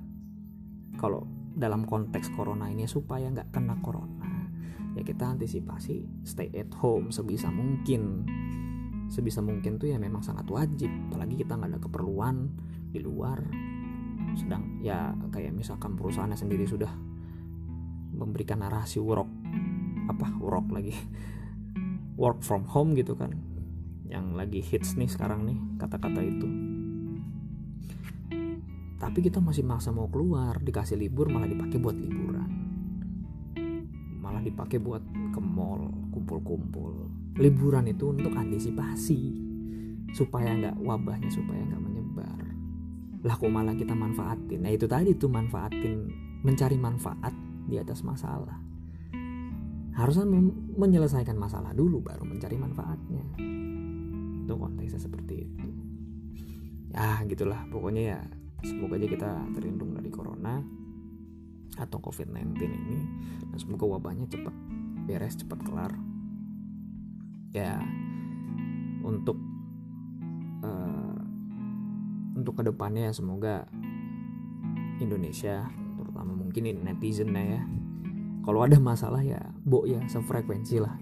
kalau 0.96 1.28
dalam 1.52 1.84
konteks 1.84 2.32
corona 2.32 2.70
ini 2.70 2.86
supaya 2.86 3.28
nggak 3.28 3.50
kena 3.50 3.76
corona 3.82 4.46
ya 4.94 5.02
kita 5.02 5.30
antisipasi 5.34 6.06
stay 6.26 6.50
at 6.54 6.72
home 6.80 7.12
sebisa 7.12 7.52
mungkin. 7.52 8.24
Sebisa 9.08 9.40
mungkin 9.40 9.80
tuh 9.80 9.88
ya 9.88 9.96
memang 9.96 10.20
sangat 10.20 10.44
wajib 10.52 10.92
apalagi 11.08 11.40
kita 11.40 11.56
nggak 11.56 11.70
ada 11.76 11.80
keperluan 11.80 12.52
di 12.92 13.00
luar. 13.00 13.40
Sedang 14.36 14.80
ya 14.84 15.16
kayak 15.32 15.56
misalkan 15.56 15.96
perusahaannya 15.96 16.36
sendiri 16.36 16.68
sudah 16.68 16.92
memberikan 18.18 18.60
narasi 18.60 18.98
work 18.98 19.30
apa 20.08 20.26
work 20.40 20.66
lagi 20.72 20.96
work 22.20 22.40
from 22.42 22.66
home 22.66 22.96
gitu 22.96 23.14
kan 23.14 23.30
yang 24.08 24.32
lagi 24.32 24.64
hits 24.64 24.96
nih 24.96 25.08
sekarang 25.08 25.44
nih 25.44 25.58
kata-kata 25.76 26.20
itu. 26.24 26.48
Tapi 28.98 29.18
kita 29.22 29.38
masih 29.38 29.62
maksa 29.62 29.94
mau 29.94 30.10
keluar 30.10 30.58
dikasih 30.58 30.98
libur 30.98 31.30
malah 31.30 31.46
dipakai 31.46 31.78
buat 31.78 31.94
liburan. 31.94 32.50
Malah 34.18 34.42
dipakai 34.42 34.82
buat 34.82 35.04
ke 35.30 35.40
mall 35.40 36.10
kumpul-kumpul. 36.10 37.06
Liburan 37.38 37.86
itu 37.86 38.10
untuk 38.10 38.34
antisipasi 38.34 39.46
supaya 40.10 40.50
nggak 40.56 40.76
wabahnya 40.82 41.30
supaya 41.30 41.62
nggak 41.62 41.82
menyebar. 41.84 42.42
Lah 43.22 43.34
kok 43.38 43.52
malah 43.52 43.76
kita 43.78 43.94
manfaatin? 43.94 44.66
Nah 44.66 44.72
itu 44.74 44.90
tadi 44.90 45.14
tuh 45.14 45.30
manfaatin 45.30 46.10
mencari 46.42 46.74
manfaat 46.74 47.34
di 47.70 47.78
atas 47.78 48.02
masalah. 48.02 48.58
Harusnya 49.94 50.26
menyelesaikan 50.78 51.38
masalah 51.38 51.74
dulu 51.74 52.02
baru 52.02 52.22
mencari 52.22 52.54
manfaatnya 52.54 53.57
itu 54.48 54.56
konteksnya 54.56 54.96
seperti 54.96 55.44
itu. 55.44 55.68
Ya 56.88 57.20
gitulah. 57.28 57.68
Pokoknya 57.68 58.16
ya 58.16 58.20
semoga 58.64 58.96
aja 58.96 59.04
kita 59.04 59.30
terlindung 59.52 59.92
dari 59.92 60.08
corona 60.08 60.64
atau 61.76 62.00
covid-19 62.00 62.56
ini 62.64 62.98
dan 63.52 63.58
semoga 63.60 63.84
wabahnya 63.84 64.24
cepat 64.32 64.56
beres 65.04 65.36
cepat 65.36 65.60
kelar. 65.68 65.92
Ya 67.52 67.76
untuk 69.04 69.36
uh, 70.64 71.20
untuk 72.32 72.56
ke 72.56 72.62
depannya 72.64 73.12
ya 73.12 73.12
semoga 73.12 73.68
Indonesia 74.96 75.68
terutama 76.00 76.32
mungkin 76.32 76.72
netizen 76.88 77.36
ya 77.36 77.62
kalau 78.48 78.64
ada 78.64 78.80
masalah 78.80 79.20
ya 79.20 79.44
bo 79.60 79.84
ya 79.84 80.00
sefrekuensi 80.08 80.80
lah. 80.80 80.96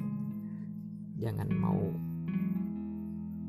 Jangan 1.16 1.48
mau 1.54 2.05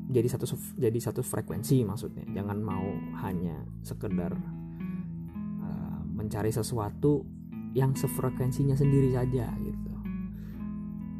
jadi 0.08 0.24
satu 0.24 0.48
jadi 0.80 0.98
satu 0.98 1.20
frekuensi 1.20 1.84
maksudnya. 1.84 2.24
Jangan 2.32 2.58
mau 2.64 2.88
hanya 3.20 3.60
sekedar 3.84 4.32
uh, 5.60 6.00
mencari 6.16 6.48
sesuatu 6.48 7.28
yang 7.76 7.92
sefrekuensinya 7.92 8.72
sendiri 8.72 9.12
saja 9.12 9.52
gitu. 9.60 9.92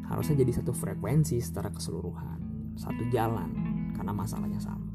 Harusnya 0.09 0.41
jadi 0.41 0.57
satu 0.57 0.73
frekuensi 0.73 1.37
secara 1.37 1.69
keseluruhan 1.69 2.39
satu 2.79 3.03
jalan 3.13 3.51
karena 3.93 4.15
masalahnya 4.15 4.57
sama. 4.57 4.87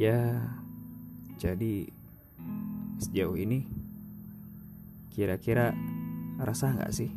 Ya 0.00 0.40
jadi 1.36 1.92
sejauh 3.10 3.34
ini 3.34 3.66
kira-kira 5.10 5.74
rasa 6.38 6.70
nggak 6.70 6.94
sih 6.94 7.10